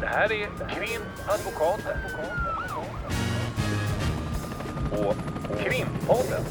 Det 0.00 0.06
här 0.06 0.32
är 0.32 0.46
Krimadvokaten. 0.68 1.98
Och 4.92 5.14
Krimpodden. 5.58 6.44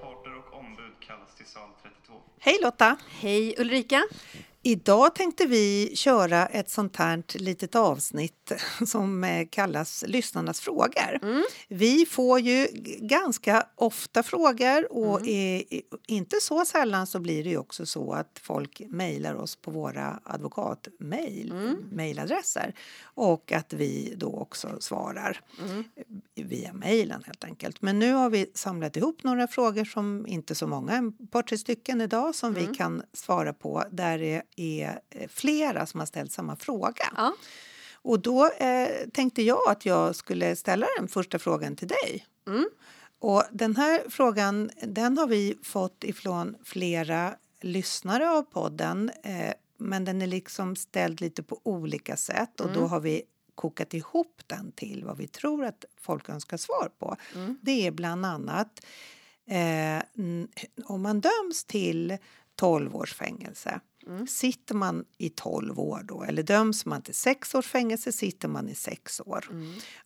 Parter 0.00 0.36
och 0.38 0.58
ombud 0.58 0.92
kallas 1.00 1.34
till 1.36 1.46
sal 1.46 1.68
32. 1.82 2.14
Hej 2.40 2.58
Lotta! 2.62 2.96
Hej 3.08 3.54
Ulrika! 3.58 4.02
Idag 4.62 5.14
tänkte 5.14 5.46
vi 5.46 5.92
köra 5.94 6.46
ett 6.46 6.70
sånt 6.70 6.96
här 6.96 7.22
litet 7.38 7.74
avsnitt 7.74 8.52
som 8.86 9.24
eh, 9.24 9.46
kallas 9.50 10.04
Lyssnarnas 10.06 10.60
frågor. 10.60 11.18
Mm. 11.22 11.44
Vi 11.68 12.06
får 12.06 12.40
ju 12.40 12.66
ganska 13.00 13.66
ofta 13.74 14.22
frågor 14.22 14.92
och 14.92 15.20
Mm. 15.20 15.28
i- 15.28 15.82
inte 16.06 16.36
så 16.42 16.64
sällan 16.64 17.06
så 17.06 17.18
blir 17.20 17.44
det 17.44 17.50
ju 17.50 17.58
också 17.58 17.86
så 17.86 18.12
att 18.12 18.40
folk 18.42 18.82
mejlar 18.88 19.34
oss 19.34 19.56
på 19.56 19.70
våra 19.70 20.20
advokatmejl, 20.24 21.50
Mm. 21.52 21.76
mejladresser 21.92 22.74
och 23.02 23.52
att 23.52 23.72
vi 23.72 24.14
då 24.16 24.32
också 24.34 24.68
svarar 24.80 25.40
Mm. 25.62 25.84
via 26.34 26.72
mejlen 26.72 27.22
helt 27.26 27.44
enkelt. 27.44 27.82
Men 27.82 27.98
nu 27.98 28.12
har 28.12 28.30
vi 28.30 28.50
samlat 28.54 28.96
ihop 28.96 29.22
några 29.24 29.46
frågor 29.48 29.84
som 29.84 30.26
inte 30.26 30.54
så 30.54 30.66
många, 30.66 31.12
ett 31.22 31.30
par 31.30 31.42
tre 31.42 31.58
stycken 31.58 32.00
idag 32.00 32.34
som 32.34 32.56
Mm. 32.56 32.66
vi 32.70 32.74
kan 32.76 33.02
svara 33.12 33.52
på 33.52 33.84
där 33.90 34.18
det 34.18 34.42
är 34.58 35.00
eh, 35.10 35.28
flera 35.28 35.86
som 35.86 36.00
har 36.00 36.06
ställt 36.06 36.32
samma 36.32 36.56
fråga. 36.56 37.12
Ja. 37.16 37.34
Och 37.92 38.20
då 38.20 38.46
eh, 38.46 39.08
tänkte 39.12 39.42
jag 39.42 39.68
att 39.68 39.86
jag 39.86 40.16
skulle 40.16 40.56
ställa 40.56 40.86
den 40.98 41.08
första 41.08 41.38
frågan 41.38 41.76
till 41.76 41.88
dig. 41.88 42.26
Mm. 42.46 42.68
Och 43.18 43.44
den 43.52 43.76
här 43.76 44.02
frågan 44.08 44.70
den 44.82 45.18
har 45.18 45.26
vi 45.26 45.58
fått 45.62 46.04
ifrån 46.04 46.56
flera 46.64 47.34
lyssnare 47.60 48.30
av 48.30 48.42
podden 48.42 49.10
eh, 49.22 49.52
men 49.78 50.04
den 50.04 50.22
är 50.22 50.26
liksom 50.26 50.76
ställd 50.76 51.20
lite 51.20 51.42
på 51.42 51.60
olika 51.62 52.16
sätt 52.16 52.60
och 52.60 52.72
då 52.72 52.86
har 52.86 53.00
vi 53.00 53.22
kokat 53.54 53.94
ihop 53.94 54.42
den 54.46 54.72
till 54.72 55.04
vad 55.04 55.16
vi 55.16 55.28
tror 55.28 55.64
att 55.64 55.84
folk 56.00 56.28
önskar 56.28 56.56
svar 56.56 56.90
på. 56.98 57.16
Det 57.60 57.86
är 57.86 57.90
bland 57.90 58.26
annat 58.26 58.84
eh, 59.46 60.02
om 60.84 61.02
man 61.02 61.20
döms 61.20 61.64
till 61.66 62.18
12 62.54 62.96
års 62.96 63.14
fängelse 63.14 63.80
Sitter 64.28 64.74
man 64.74 65.04
i 65.18 65.28
12 65.28 65.80
år 65.80 66.02
då 66.04 66.22
eller 66.22 66.42
döms 66.42 66.86
man 66.86 67.02
till 67.02 67.14
6 67.14 67.54
års 67.54 67.66
fängelse 67.66 68.12
sitter 68.12 68.48
man 68.48 68.68
i 68.68 68.74
6 68.74 69.20
år. 69.20 69.44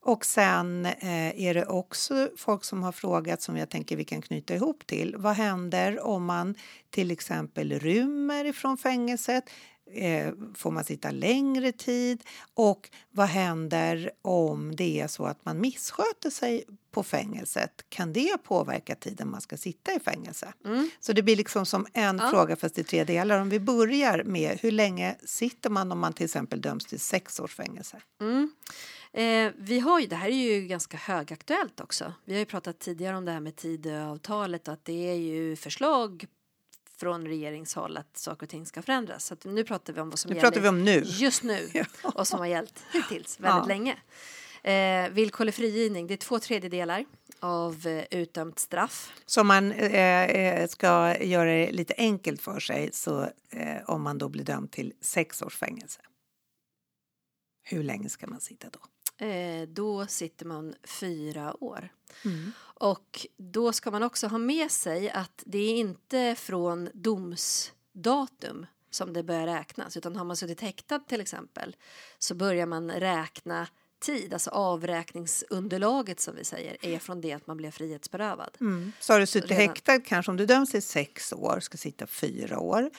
Och 0.00 0.24
sen 0.24 0.86
eh, 0.86 1.42
är 1.42 1.54
det 1.54 1.66
också 1.66 2.28
folk 2.36 2.64
som 2.64 2.82
har 2.82 2.92
frågat 2.92 3.42
som 3.42 3.56
jag 3.56 3.70
tänker 3.70 3.96
vi 3.96 4.04
kan 4.04 4.22
knyta 4.22 4.54
ihop 4.54 4.86
till. 4.86 5.16
Vad 5.18 5.34
händer 5.34 6.00
om 6.00 6.24
man 6.24 6.54
till 6.90 7.10
exempel 7.10 7.72
rymmer 7.72 8.44
ifrån 8.44 8.78
fängelset? 8.78 9.44
Eh, 9.94 10.32
får 10.54 10.70
man 10.70 10.84
sitta 10.84 11.10
längre 11.10 11.72
tid? 11.72 12.22
Och 12.54 12.90
vad 13.10 13.26
händer 13.26 14.10
om 14.22 14.76
det 14.76 15.00
är 15.00 15.06
så 15.06 15.24
att 15.24 15.44
man 15.44 15.60
missköter 15.60 16.30
sig 16.30 16.64
på 16.90 17.02
fängelset? 17.02 17.84
Kan 17.88 18.12
det 18.12 18.42
påverka 18.44 18.94
tiden 18.94 19.30
man 19.30 19.40
ska 19.40 19.56
sitta 19.56 19.92
i 19.94 20.00
fängelse? 20.00 20.52
Så 21.00 21.12
det 21.12 21.22
blir 21.22 21.36
liksom 21.36 21.66
som 21.66 21.86
en 21.92 22.18
fråga 22.30 22.56
fast 22.56 22.78
i 22.78 22.84
tre 22.84 23.04
delar. 23.04 23.40
Om 23.40 23.48
vi 23.48 23.60
börjar 23.60 24.24
med 24.24 24.58
hur 24.60 24.70
länge 24.70 25.16
sitter 25.24 25.70
man 25.70 25.92
om 25.92 25.98
man 25.98 26.12
till 26.12 26.24
exempel 26.24 26.60
döms 26.60 26.84
till 26.84 27.00
sex 27.00 27.40
års 27.40 27.54
fängelse? 27.54 28.00
Eh, 29.12 29.52
vi 29.56 29.78
har 29.80 30.00
ju, 30.00 30.06
det 30.06 30.16
här 30.16 30.28
är 30.28 30.52
ju 30.52 30.66
ganska 30.66 30.96
högaktuellt 30.96 31.80
också. 31.80 32.14
Vi 32.24 32.32
har 32.32 32.38
ju 32.38 32.44
pratat 32.44 32.78
tidigare 32.78 33.16
om 33.16 33.24
det 33.24 33.32
här 33.32 33.40
med 33.40 33.56
Tidöavtalet 33.56 34.68
och 34.68 34.74
att 34.74 34.84
det 34.84 35.10
är 35.10 35.14
ju 35.14 35.56
förslag 35.56 36.26
från 37.02 37.26
regeringshåll 37.26 37.96
att 37.96 38.16
saker 38.16 38.46
och 38.46 38.50
ting 38.50 38.66
ska 38.66 38.82
förändras. 38.82 39.24
Så 39.24 39.36
nu 39.44 39.64
pratar 39.64 39.92
vi 39.92 40.00
om 40.00 40.10
vad 40.10 40.18
som 40.18 40.28
Nu 40.28 40.34
gäller 40.36 40.48
pratar 40.50 40.60
vi 40.60 40.68
om 40.68 40.84
nu. 40.84 41.02
just 41.06 41.42
nu 41.42 41.70
Ja. 41.74 41.84
och 42.14 42.28
som 42.28 42.38
har 42.38 42.46
gällt 42.46 42.84
hittills 42.92 43.40
väldigt 43.40 43.62
Ja. 43.62 43.66
länge. 43.66 43.96
Eh, 44.62 45.10
villkorlig 45.12 45.54
frigivning, 45.54 46.06
det 46.06 46.14
är 46.14 46.16
två 46.16 46.38
tredjedelar 46.38 47.04
av 47.40 47.86
eh, 47.86 48.04
utdömt 48.20 48.58
straff. 48.58 49.12
Så 49.26 49.40
om 49.40 49.46
man 49.46 49.72
eh, 49.72 50.22
eh, 50.24 50.68
ska 50.68 51.16
göra 51.22 51.50
det 51.50 51.72
lite 51.72 51.94
enkelt 51.96 52.42
för 52.42 52.60
sig 52.60 52.90
så 52.92 53.22
eh, 53.50 53.76
om 53.86 54.02
man 54.02 54.18
då 54.18 54.28
blir 54.28 54.44
dömd 54.44 54.70
till 54.70 54.92
sex 55.00 55.42
års 55.42 55.56
fängelse. 55.56 56.00
Hur 57.62 57.82
länge 57.82 58.08
ska 58.08 58.26
man 58.26 58.40
sitta 58.40 58.68
då? 58.70 58.78
Eh, 59.22 59.68
då 59.68 60.06
sitter 60.06 60.46
man 60.46 60.74
fyra 60.84 61.64
år. 61.64 61.88
Mm. 62.24 62.52
Och 62.62 63.26
då 63.36 63.72
ska 63.72 63.90
man 63.90 64.02
också 64.02 64.26
ha 64.26 64.38
med 64.38 64.70
sig 64.70 65.10
att 65.10 65.42
det 65.46 65.58
är 65.58 65.74
inte 65.74 66.34
från 66.38 66.88
domsdatum 66.94 68.66
som 68.90 69.12
det 69.12 69.22
börjar 69.22 69.46
räknas 69.46 69.96
utan 69.96 70.16
har 70.16 70.24
man 70.24 70.36
suttit 70.36 70.60
häktad 70.60 70.98
till 70.98 71.20
exempel 71.20 71.76
så 72.18 72.34
börjar 72.34 72.66
man 72.66 72.90
räkna 72.90 73.66
tid, 74.00 74.32
alltså 74.32 74.50
avräkningsunderlaget 74.50 76.20
som 76.20 76.36
vi 76.36 76.44
säger 76.44 76.76
är 76.82 76.98
från 76.98 77.20
det 77.20 77.32
att 77.32 77.46
man 77.46 77.56
blev 77.56 77.70
frihetsberövad. 77.70 78.56
Mm. 78.60 78.92
Så 79.00 79.12
har 79.12 79.20
du 79.20 79.26
suttit 79.26 79.50
Redan. 79.50 79.68
häktad 79.68 80.00
kanske 80.00 80.30
om 80.30 80.36
du 80.36 80.46
döms 80.46 80.70
till 80.70 80.82
sex 80.82 81.32
år 81.32 81.60
ska 81.60 81.78
sitta 81.78 82.06
fyra 82.06 82.58
år 82.58 82.90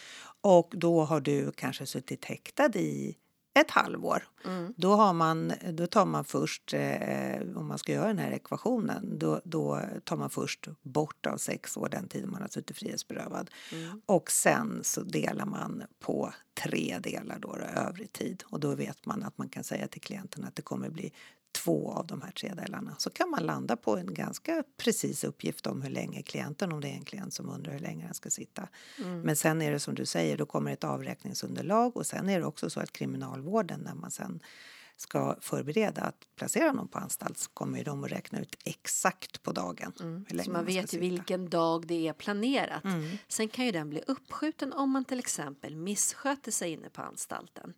och 0.42 0.70
då 0.72 1.04
har 1.04 1.22
du 1.22 1.52
kanske 1.52 1.86
suttit 1.86 2.26
häktad 2.26 2.76
i 2.76 3.18
ett 3.54 3.72
halvår. 3.72 4.24
Mm. 4.46 4.74
Då, 4.78 4.96
har 4.96 5.14
man, 5.14 5.54
då 5.72 5.88
tar 5.88 6.06
man 6.06 6.26
först, 6.26 6.74
eh, 6.74 7.42
om 7.56 7.68
man 7.68 7.78
ska 7.78 7.92
göra 7.92 8.08
den 8.08 8.20
här 8.20 8.32
ekvationen, 8.32 9.20
då, 9.20 9.42
då 9.44 9.82
tar 10.04 10.18
man 10.18 10.30
först 10.30 10.68
bort 10.82 11.26
av 11.26 11.38
sex 11.38 11.78
år 11.78 11.90
den 11.90 12.08
tiden 12.08 12.32
man 12.32 12.42
har 12.42 12.50
suttit 12.50 12.78
frihetsberövad. 12.78 13.50
Mm. 13.72 14.02
Och 14.06 14.32
sen 14.32 14.80
så 14.84 15.02
delar 15.02 15.46
man 15.46 15.84
på 16.00 16.34
tre 16.64 17.00
delar 17.04 17.40
då, 17.40 17.56
då 17.56 17.82
övrig 17.82 18.14
tid. 18.14 18.44
Och 18.46 18.60
då 18.60 18.76
vet 18.76 19.06
man 19.06 19.24
att 19.24 19.38
man 19.38 19.50
kan 19.50 19.64
säga 19.64 19.88
till 19.88 20.02
klienten 20.02 20.44
att 20.44 20.56
det 20.56 20.62
kommer 20.62 20.90
bli 20.90 21.14
två 21.54 21.92
av 21.92 22.08
de 22.08 22.22
här 22.22 22.32
tre 22.32 22.54
delarna. 22.54 22.96
Så 22.98 23.10
kan 23.10 23.30
man 23.30 23.44
landa 23.44 23.76
på 23.76 23.98
en 23.98 24.14
ganska 24.14 24.64
precis 24.78 25.24
uppgift 25.24 25.68
om 25.68 25.82
hur 25.82 25.90
länge 25.90 26.24
klienten, 26.24 26.72
om 26.72 26.82
det 26.82 26.88
är 26.88 26.94
en 26.94 27.06
klient 27.06 27.34
som 27.34 27.50
undrar 27.50 27.74
hur 27.74 27.80
länge 27.80 28.06
den 28.06 28.14
ska 28.14 28.30
sitta. 28.30 28.68
Men 29.24 29.36
sen 29.36 29.62
är 29.62 29.72
det 29.72 29.80
som 29.80 29.96
du 29.96 30.06
säger, 30.06 30.38
då 30.38 30.46
kommer 30.46 30.72
ett 30.72 30.84
avräkningsunderlag 30.84 31.98
och 31.98 32.06
sen 32.06 32.30
är 32.30 32.40
det 32.40 32.46
också 32.46 32.70
så 32.70 32.80
att 32.80 32.94
kriminalvården 32.94 33.80
när 33.80 33.94
man 33.94 34.12
sen 34.12 34.40
ska 34.96 35.38
förbereda 35.40 36.02
att 36.02 36.28
placera 36.36 36.72
någon 36.72 36.88
på 36.88 36.98
anstalt 36.98 37.38
så 37.38 37.50
kommer 37.50 37.78
ju 37.78 37.84
de 37.84 38.04
att 38.04 38.12
räkna 38.12 38.40
ut 38.40 38.56
exakt 38.64 39.44
på 39.44 39.52
dagen 39.52 39.94
hur 40.00 40.36
länge 40.36 40.44
Så 40.44 40.52
man 40.52 40.64
ska 40.66 40.74
vet 40.74 40.94
ju 40.94 41.00
vilken 41.00 41.50
dag 41.50 41.88
det 41.88 42.08
är 42.08 42.14
planerat. 42.14 42.84
Mm. 42.84 43.18
Sen 43.28 43.48
kan 43.48 43.66
ju 43.66 43.72
den 43.72 43.90
bli 43.90 44.04
uppskjuten 44.08 44.74
om 44.74 44.92
man 44.92 45.06
till 45.06 45.20
exempel 45.20 45.76
missköter 45.76 46.52
sig 46.52 46.72
inne 46.72 46.90
på 46.90 47.02
anstalten. 47.02 47.74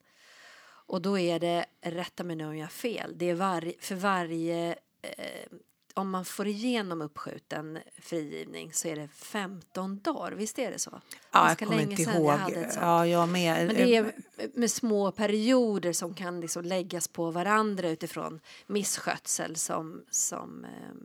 Och 0.87 1.01
då 1.01 1.19
är 1.19 1.39
det, 1.39 1.65
rätta 1.81 2.23
mig 2.23 2.35
nu 2.35 2.45
om 2.45 2.57
jag 2.57 2.65
har 2.65 2.69
fel, 2.69 3.13
det 3.15 3.29
är 3.29 3.35
var, 3.35 3.73
för 3.79 3.95
varje 3.95 4.75
eh, 5.01 5.57
om 5.97 6.09
man 6.09 6.25
får 6.25 6.47
igenom 6.47 7.01
uppskjuten 7.01 7.79
frigivning 8.01 8.73
så 8.73 8.87
är 8.87 8.95
det 8.95 9.07
15 9.07 9.99
dagar, 9.99 10.31
visst 10.31 10.59
är 10.59 10.71
det 10.71 10.79
så? 10.79 11.01
Ja, 11.31 11.49
jag 11.49 11.59
kommer 11.59 11.81
inte 11.81 12.01
ihåg. 12.01 12.25
jag 12.25 12.37
hade. 12.37 12.71
Ja, 12.81 13.07
jag 13.07 13.29
med. 13.29 13.67
Men 13.67 13.75
det 13.75 13.95
är 13.95 14.13
med 14.53 14.71
små 14.71 15.11
perioder 15.11 15.93
som 15.93 16.13
kan 16.13 16.41
liksom 16.41 16.63
läggas 16.63 17.07
på 17.07 17.31
varandra 17.31 17.89
utifrån 17.89 18.39
misskötsel 18.67 19.55
som, 19.55 20.03
som 20.09 20.65
eh, 20.65 20.95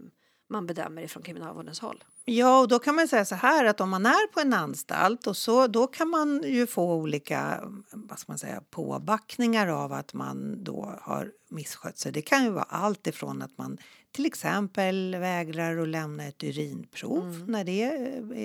man 0.49 0.67
bedömer 0.67 1.03
ifrån 1.03 1.23
kriminalvårdens 1.23 1.81
håll. 1.81 2.05
Ja, 2.33 2.61
och 2.61 2.69
då 2.69 2.79
kan 2.79 2.95
man 2.95 3.09
säga 3.09 3.25
så 3.25 3.35
här 3.35 3.65
att 3.65 3.81
om 3.81 3.91
man 3.91 4.07
är 4.07 4.27
på 4.33 4.41
en 4.41 4.53
anstalt 4.55 5.27
och 5.27 5.37
så, 5.37 5.67
då 5.67 5.87
kan 5.87 6.09
man 6.09 6.43
ju 6.47 6.67
få 6.67 6.95
olika 6.95 7.61
vad 7.93 8.19
ska 8.19 8.33
man 8.33 8.39
säga, 8.39 8.63
påbackningar 8.71 9.67
av 9.67 9.93
att 9.93 10.15
man 10.15 10.65
då 10.65 10.95
har 11.03 11.33
misskött 11.51 11.99
sig. 11.99 12.13
Det 12.13 12.23
kan 12.23 12.45
ju 12.45 12.51
vara 12.51 12.63
allt 12.69 13.07
ifrån 13.07 13.43
att 13.43 13.59
man 13.59 13.79
till 14.13 14.27
exempel 14.27 15.17
vägrar 15.17 15.79
att 15.83 15.89
lämna 15.89 16.25
ett 16.25 16.45
urinprov 16.45 17.45
när 17.49 17.65
det 17.65 17.83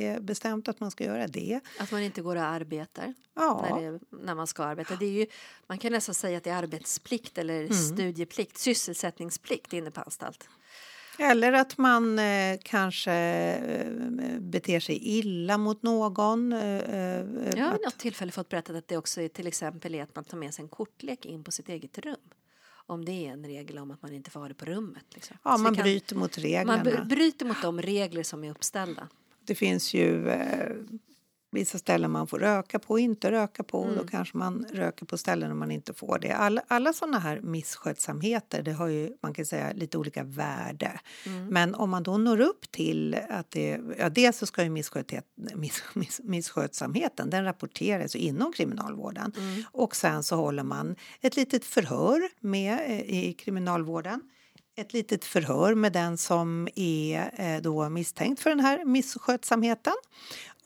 är 0.06 0.20
bestämt 0.20 0.68
att 0.68 0.80
man 0.80 0.92
ska 0.92 1.04
göra 1.04 1.28
det. 1.28 1.60
Att 1.80 1.92
man 1.92 2.02
inte 2.02 2.22
går 2.22 2.36
och 2.36 2.44
arbetar 2.44 3.14
Ja. 3.36 3.66
när, 3.70 3.92
det, 3.92 4.00
när 4.24 4.36
man 4.36 4.48
ska 4.48 4.64
arbeta. 4.64 4.96
Det 4.96 5.06
är 5.06 5.12
ju, 5.12 5.28
man 5.68 5.78
kan 5.78 5.92
nästan 5.92 6.16
säga 6.16 6.38
att 6.38 6.44
det 6.44 6.50
är 6.50 6.56
arbetsplikt 6.58 7.38
eller 7.38 7.60
Mm. 7.60 7.74
studieplikt, 7.74 8.58
sysselsättningsplikt 8.58 9.74
inne 9.74 9.92
på 9.92 10.02
anstalt. 10.02 10.50
Eller 11.18 11.54
att 11.54 11.78
man 11.78 12.20
eh, 12.20 12.58
kanske 12.64 13.14
eh, 13.14 14.40
beter 14.40 14.80
sig 14.80 14.98
illa 15.18 15.58
mot 15.58 15.84
någon. 15.84 16.54
Eh, 16.54 16.60
eh, 16.60 17.26
Jag 17.56 17.66
har 17.66 17.68
att- 17.68 17.74
vid 17.74 17.86
något 17.86 17.98
tillfälle 17.98 18.32
fått 18.32 18.50
berättat 18.50 18.76
att 18.76 18.88
det 18.88 18.98
också 18.98 19.22
är 19.22 19.28
till 19.28 19.48
exempel 19.48 19.96
är 19.96 20.04
att 20.04 20.16
man 20.16 20.24
tar 20.24 20.38
med 20.38 20.54
sig 20.54 20.64
en 20.64 20.70
kortlek 20.70 21.26
in 21.26 21.44
på 21.44 21.52
sitt 21.52 21.70
eget 21.70 21.98
rum. 21.98 22.16
Om 22.88 23.06
det 23.06 23.12
är 23.12 23.32
en 23.32 23.46
regel 23.46 23.78
om 23.78 23.92
att 23.92 24.02
man 24.02 24.14
inte 24.14 24.32
får 24.32 24.40
ha 24.40 24.48
det 24.48 24.54
på 24.54 24.66
rummet. 24.66 25.04
Liksom. 25.14 25.38
ja, 25.44 25.58
Så 25.58 25.64
man 25.64 25.76
kan- 25.76 25.84
bryter 25.84 26.16
mot 26.16 26.38
reglerna. 26.38 26.76
Man 26.78 26.86
bry- 26.86 27.06
bryter 27.06 27.46
mot 27.46 27.62
de 27.62 27.82
regler 27.82 28.24
som 28.24 28.44
är 28.44 28.52
uppställda. 28.52 29.08
Det 29.46 29.56
finns 29.56 29.94
ju... 29.94 30.32
Vissa 31.56 31.78
ställen 31.78 32.12
man 32.12 32.28
får 32.28 32.40
röka 32.40 32.80
på 32.80 32.90
och 32.90 33.00
inte 33.00 33.32
röka 33.32 33.64
på. 33.64 33.84
Mm. 33.84 33.98
Då 33.98 34.08
kanske 34.08 34.38
man 34.38 34.66
röker 34.74 35.06
på 35.06 35.18
ställen 35.18 35.58
man 35.58 35.72
inte 35.72 35.94
får 35.94 36.20
det. 36.20 36.32
Alla, 36.32 36.62
alla 36.68 36.94
såna 36.94 37.20
här 37.20 37.42
misskötsamheter 37.42 38.62
det 38.62 38.72
har 38.72 38.88
ju 38.88 39.12
man 39.22 39.34
kan 39.34 39.46
säga 39.46 39.72
lite 39.74 39.98
olika 39.98 40.24
värde. 40.24 41.00
Mm. 41.26 41.48
Men 41.48 41.76
om 41.76 41.90
man 41.90 42.04
då 42.04 42.18
når 42.18 42.40
upp 42.40 42.72
till 42.72 43.18
att 43.30 43.52
det... 43.52 43.80
Ja, 44.00 44.10
dels 44.10 44.38
så 44.38 44.46
ska 44.46 44.64
ju 44.64 44.70
missköthet, 44.70 45.26
miss, 45.56 45.84
miss, 45.94 46.22
misskötsamheten 46.24 47.30
den 47.30 47.44
rapporteras 47.44 48.16
inom 48.16 48.54
kriminalvården. 48.54 49.34
Mm. 49.38 49.64
Och 49.72 49.96
sen 49.96 50.24
så 50.24 50.36
håller 50.36 50.64
man 50.64 50.96
ett 51.22 51.36
litet 51.36 51.66
förhör 51.66 52.30
med 52.40 52.80
eh, 52.86 53.28
i 53.30 53.34
kriminalvården 53.34 54.22
ett 54.78 54.94
litet 54.94 55.26
förhör 55.26 55.76
med 55.76 55.94
den 55.94 56.18
som 56.18 56.68
är 56.76 57.32
eh, 57.34 57.62
då 57.62 57.90
misstänkt 57.90 58.42
för 58.42 58.50
den 58.50 58.60
här 58.60 58.86
misskötsamheten. 58.86 59.94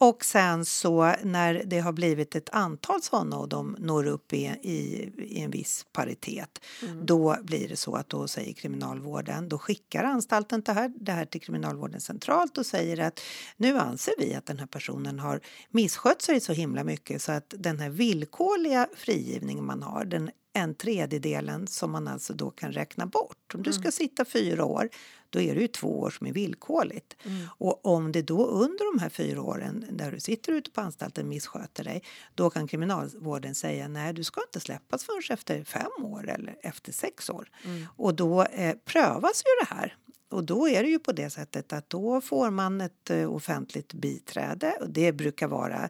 Och 0.01 0.25
sen 0.25 0.65
så 0.65 1.15
när 1.23 1.63
det 1.65 1.79
har 1.79 1.91
blivit 1.91 2.35
ett 2.35 2.49
antal 2.49 3.01
sådana 3.01 3.37
och 3.37 3.49
de 3.49 3.75
når 3.79 4.07
upp 4.07 4.33
i, 4.33 4.45
i, 4.45 5.11
i 5.17 5.41
en 5.41 5.51
viss 5.51 5.85
paritet 5.91 6.61
då 7.03 7.35
blir 7.43 7.69
det 7.69 7.75
så 7.75 7.95
att 7.95 8.09
då 8.09 8.27
säger 8.27 8.53
kriminalvården, 8.53 9.49
då 9.49 9.57
skickar 9.57 10.03
anstalten 10.03 10.61
det 10.61 10.73
här, 10.73 10.93
det 10.99 11.11
här 11.11 11.25
till 11.25 11.41
kriminalvården 11.41 12.01
centralt 12.01 12.57
och 12.57 12.65
säger 12.65 12.99
att 12.99 13.19
nu 13.57 13.77
anser 13.77 14.13
vi 14.19 14.33
att 14.33 14.45
den 14.45 14.59
här 14.59 14.67
personen 14.67 15.19
har 15.19 15.41
misskött 15.69 16.21
sig 16.21 16.39
så 16.39 16.53
himla 16.53 16.83
mycket 16.83 17.21
så 17.21 17.31
att 17.31 17.53
den 17.57 17.79
här 17.79 17.89
villkorliga 17.89 18.87
frigivningen 18.95 19.65
man 19.65 19.83
har, 19.83 20.05
den 20.05 20.31
en 20.53 20.75
tredjedelen 20.75 21.67
som 21.67 21.91
man 21.91 22.07
alltså 22.07 22.33
då 22.33 22.49
kan 22.49 22.71
räkna 22.71 23.05
bort. 23.05 23.55
Om 23.55 23.63
du 23.63 23.73
ska 23.73 23.91
sitta 23.91 24.25
fyra 24.25 24.65
år, 24.65 24.89
då 25.29 25.39
är 25.39 25.55
det 25.55 25.61
ju 25.61 25.67
två 25.67 25.99
år 25.99 26.09
som 26.09 26.27
är 26.27 26.33
villkorligt. 26.33 27.15
Och 27.57 27.85
om 27.85 28.11
det 28.11 28.21
då 28.21 28.45
under 28.45 28.93
de 28.93 28.99
här 28.99 29.09
fyra 29.09 29.41
åren 29.41 29.85
där 29.91 30.11
du 30.11 30.19
sitter 30.19 30.53
ute 30.53 30.71
på 30.71 30.81
anstalten 30.81 31.29
missköter 31.29 31.83
dig, 31.83 32.03
då 32.35 32.49
kan 32.49 32.67
kriminalvården 32.67 33.55
säga 33.55 33.87
nej, 33.87 34.13
du 34.13 34.23
ska 34.23 34.41
inte 34.41 34.59
släppas 34.59 35.03
förrän 35.03 35.37
efter 35.37 35.63
fem 35.63 36.05
år 36.05 36.29
eller 36.29 36.55
efter 36.61 36.91
sex 36.91 37.29
år. 37.29 37.49
Och 37.97 38.15
då 38.15 38.43
eh, 38.43 38.75
prövas 38.85 39.43
ju 39.45 39.65
det 39.65 39.75
här. 39.75 39.95
Och 40.29 40.43
då 40.43 40.69
är 40.69 40.83
det 40.83 40.89
ju 40.89 40.99
på 40.99 41.11
det 41.11 41.29
sättet 41.29 41.73
att 41.73 41.89
då 41.89 42.21
får 42.21 42.49
man 42.49 42.81
ett 42.81 43.09
eh, 43.09 43.33
offentligt 43.33 43.93
biträde 43.93 44.77
och 44.81 44.89
det 44.89 45.11
brukar 45.11 45.47
vara, 45.47 45.89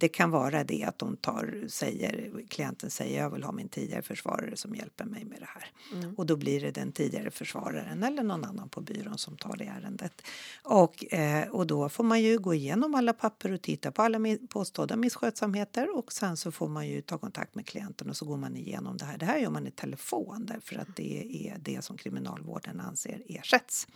det 0.00 0.08
kan 0.08 0.30
vara 0.30 0.64
det 0.64 0.84
att 0.84 0.98
de 0.98 1.16
tar, 1.16 1.64
säger, 1.68 2.30
klienten 2.48 2.90
säger 2.90 3.22
jag 3.22 3.30
vill 3.30 3.42
ha 3.42 3.52
min 3.52 3.68
tidigare 3.68 4.02
försvarare 4.02 4.56
som 4.56 4.74
hjälper 4.74 5.04
mig 5.04 5.24
med 5.24 5.40
det 5.40 5.48
här. 5.48 5.70
Och 6.16 6.26
då 6.26 6.36
blir 6.36 6.60
det 6.60 6.70
den 6.70 6.92
tidigare 6.92 7.30
försvararen 7.30 8.02
eller 8.02 8.22
någon 8.22 8.44
annan 8.44 8.68
på 8.68 8.80
byrån 8.80 9.18
som 9.18 9.36
tar 9.36 9.56
det 9.56 9.64
ärendet. 9.64 10.22
Och, 10.62 11.14
eh, 11.14 11.48
och 11.48 11.66
då 11.66 11.88
får 11.88 12.04
man 12.04 12.22
ju 12.22 12.38
gå 12.38 12.54
igenom 12.54 12.94
alla 12.94 13.12
papper 13.12 13.52
och 13.52 13.62
titta 13.62 13.92
på 13.92 14.02
alla 14.02 14.18
påstådda 14.48 14.96
misskötsamheter 14.96 15.96
och 15.96 16.12
sen 16.12 16.36
så 16.36 16.52
får 16.52 16.68
man 16.68 16.88
ju 16.88 17.00
ta 17.02 17.18
kontakt 17.18 17.54
med 17.54 17.66
klienten 17.66 18.10
och 18.10 18.16
så 18.16 18.24
går 18.24 18.36
man 18.36 18.56
igenom 18.56 18.96
det 18.96 19.04
här. 19.04 19.18
Det 19.18 19.26
här 19.26 19.38
gör 19.38 19.50
man 19.50 19.66
i 19.66 19.70
telefon 19.70 20.46
därför 20.46 20.76
att 20.76 20.96
det 20.96 21.46
är 21.48 21.58
det 21.58 21.84
som 21.84 21.96
kriminalvården 21.96 22.80
anser 22.80 23.22
ersätts. 23.28 23.86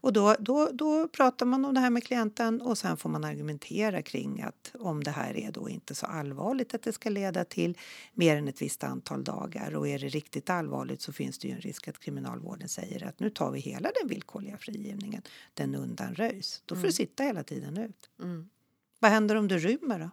Och 0.00 0.12
då, 0.12 0.36
då, 0.38 0.68
då 0.72 1.08
pratar 1.08 1.46
man 1.46 1.64
om 1.64 1.74
det 1.74 1.80
här 1.80 1.90
med 1.90 2.04
klienten 2.04 2.60
och 2.60 2.78
sen 2.78 2.96
får 2.96 3.08
man 3.08 3.24
argumentera 3.24 4.02
kring 4.02 4.42
att 4.42 4.72
om 4.80 5.04
det 5.04 5.10
här 5.10 5.34
är 5.44 5.52
då 5.52 5.68
inte 5.68 5.94
så 5.94 6.06
allvarligt 6.06 6.74
att 6.74 6.82
det 6.82 6.92
ska 6.92 7.10
leda 7.10 7.44
till 7.44 7.78
mer 8.14 8.36
än 8.36 8.48
ett 8.48 8.62
visst 8.62 8.84
antal 8.84 9.24
dagar 9.24 9.74
och 9.74 9.88
är 9.88 9.98
det 9.98 10.08
riktigt 10.08 10.50
allvarligt 10.50 11.00
så 11.02 11.12
finns 11.12 11.38
det 11.38 11.48
ju 11.48 11.54
en 11.54 11.60
risk 11.60 11.88
att 11.88 11.98
kriminalvården 11.98 12.68
säger 12.68 13.04
att 13.04 13.20
nu 13.20 13.30
tar 13.30 13.50
vi 13.50 13.60
hela 13.60 13.90
den 14.00 14.08
villkorliga 14.08 14.56
frigivningen. 14.56 15.22
Den 15.54 15.74
undanröjs. 15.74 16.62
Då 16.66 16.74
får 16.74 16.82
du 16.82 16.92
sitta 16.92 17.22
hela 17.22 17.42
tiden 17.42 17.78
ut. 17.78 18.10
Mm. 18.22 18.48
Vad 18.98 19.10
händer 19.10 19.36
om 19.36 19.48
du 19.48 19.58
rymmer 19.58 19.98
då? 19.98 20.10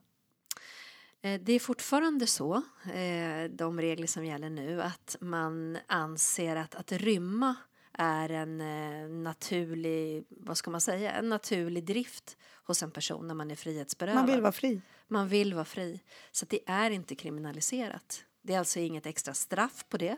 Eh, 1.30 1.42
Det 1.42 1.54
är 1.54 1.60
fortfarande 1.60 2.28
så, 2.28 2.56
eh, 2.94 3.44
de 3.52 3.82
regler 3.82 4.08
som 4.08 4.26
gäller 4.26 4.50
nu, 4.50 4.82
att 4.82 5.16
man 5.20 5.78
anser 5.88 6.56
att, 6.56 6.76
att 6.76 6.92
rymma 6.92 7.56
är 7.98 8.30
en 8.30 8.62
eh, 8.62 9.10
naturlig, 9.10 10.26
vad 10.30 10.58
ska 10.58 10.72
man 10.72 10.82
säga, 10.82 11.12
en 11.12 11.30
naturlig 11.30 11.86
drift 11.86 12.38
hos 12.64 12.84
en 12.84 12.92
person 12.92 13.28
när 13.28 13.36
man 13.36 13.52
är 13.52 13.56
frihetsberövad. 13.56 14.16
Man 14.16 14.26
vill 14.26 14.42
vara 14.42 14.52
fri. 14.52 14.82
Man 15.08 15.28
vill 15.28 15.54
vara 15.54 15.66
fri. 15.66 16.00
Så 16.32 16.46
det 16.50 16.60
är 16.66 16.92
inte 16.92 17.16
kriminaliserat. 17.16 18.24
Det 18.42 18.54
är 18.54 18.60
alltså 18.60 18.80
inget 18.80 19.06
extra 19.06 19.34
straff 19.34 19.86
på 19.90 19.98
det. 19.98 20.18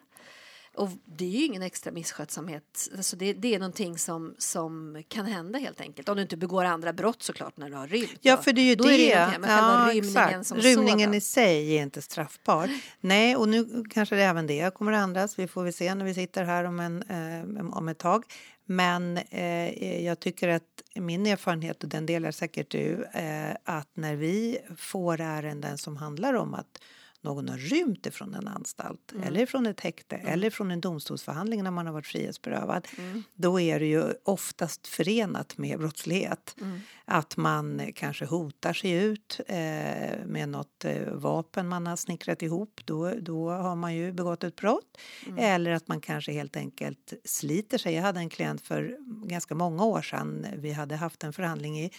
Och 0.80 0.90
det 1.06 1.26
är 1.26 1.30
ju 1.30 1.46
ingen 1.46 1.62
extra 1.62 1.92
misskötsamhet. 1.92 2.90
Alltså 2.98 3.16
det, 3.16 3.34
det 3.34 3.56
är 3.56 3.60
någonting 3.60 3.98
som, 3.98 4.36
som 4.38 5.04
kan 5.08 5.26
hända 5.26 5.60
helt 5.60 5.82
enkelt. 5.82 6.10
Om 6.10 6.16
du 6.16 6.22
inte 6.22 6.38
begår 6.38 6.66
andra 6.66 6.94
brott 6.94 7.24
såklart 7.24 7.58
när 7.58 7.70
du 7.70 7.76
har 7.76 7.88
rymt. 7.88 8.20
Ja, 8.22 8.38
för 8.38 8.54
det 8.54 8.62
är 8.62 8.66
ju 8.66 8.76
Då 8.76 8.84
det. 8.84 9.12
är 9.12 9.32
det 9.32 9.40
men 9.40 9.50
själva 9.50 9.90
rymningen 9.90 10.44
Rymningen 10.44 11.14
i 11.14 11.22
sig 11.22 11.78
är 11.78 11.82
inte 11.82 12.02
straffbar. 12.02 12.70
Nej, 13.00 13.36
och 13.36 13.50
nu 13.50 13.84
kanske 13.90 14.16
det 14.16 14.24
även 14.24 14.48
det 14.48 14.74
kommer 14.74 14.92
att 14.92 15.04
ändras. 15.04 15.40
Vi 15.40 15.48
får 15.48 15.64
väl 15.64 15.74
se 15.74 15.96
när 15.96 16.06
vi 16.06 16.14
sitter 16.14 16.44
här 16.44 16.64
om, 16.64 16.80
en, 16.80 17.04
eh, 17.04 17.78
om 17.78 17.88
ett 17.88 18.00
tag. 18.00 18.24
Men 18.66 19.18
eh, 19.18 20.06
jag 20.06 20.20
tycker 20.20 20.48
att 20.48 20.84
min 20.96 21.26
erfarenhet, 21.26 21.84
och 21.84 21.90
den 21.90 22.06
delar 22.06 22.32
säkert 22.32 22.72
du, 22.72 23.04
eh, 23.14 23.56
att 23.64 23.90
när 23.94 24.16
vi 24.16 24.58
får 24.78 25.22
ärenden 25.22 25.78
som 25.78 25.98
handlar 25.98 26.34
om 26.34 26.54
att 26.54 26.82
någon 27.22 27.50
har 27.50 27.58
rymt 27.58 28.06
ifrån 28.06 28.34
en 28.34 28.48
anstalt 28.48 29.14
eller 29.24 29.46
från 29.46 29.66
ett 29.66 29.80
häkte 29.80 30.16
eller 30.16 30.50
från 30.50 30.72
en 30.72 30.82
domstolsförhandling 30.82 31.64
när 31.64 31.72
man 31.72 31.86
har 31.86 31.94
varit 31.94 32.08
frihetsberövad 32.08 32.88
då 33.34 33.60
är 33.60 33.80
det 33.80 33.86
ju 33.86 34.04
oftast 34.24 34.88
förenat 34.88 35.58
med 35.58 35.80
brottslighet. 35.80 36.56
Att 37.06 37.38
man 37.38 37.82
kanske 37.96 38.26
hotar 38.26 38.74
sig 38.74 38.92
ut 38.92 39.40
eh, 39.48 39.56
med 40.26 40.50
något 40.50 40.86
eh, 40.86 41.14
vapen 41.14 41.68
man 41.68 41.88
har 41.88 41.96
snickrat 41.96 42.42
ihop. 42.42 42.82
Då, 42.86 43.14
då 43.22 43.50
har 43.50 43.76
man 43.76 43.96
ju 43.96 44.12
begått 44.12 44.44
ett 44.44 44.56
brott. 44.56 44.98
Eller 45.38 45.72
att 45.72 45.88
man 45.88 46.02
kanske 46.02 46.32
helt 46.32 46.56
enkelt 46.56 47.14
sliter 47.26 47.78
sig. 47.78 47.94
Jag 47.94 48.04
hade 48.04 48.20
en 48.20 48.30
klient 48.30 48.62
för 48.62 48.98
ganska 49.28 49.56
många 49.56 49.86
år 49.86 50.02
sedan. 50.02 50.46
Vi 50.56 50.72
hade 50.72 50.96
haft 50.96 51.24
en 51.24 51.34
förhandling 51.34 51.80
i 51.80 51.92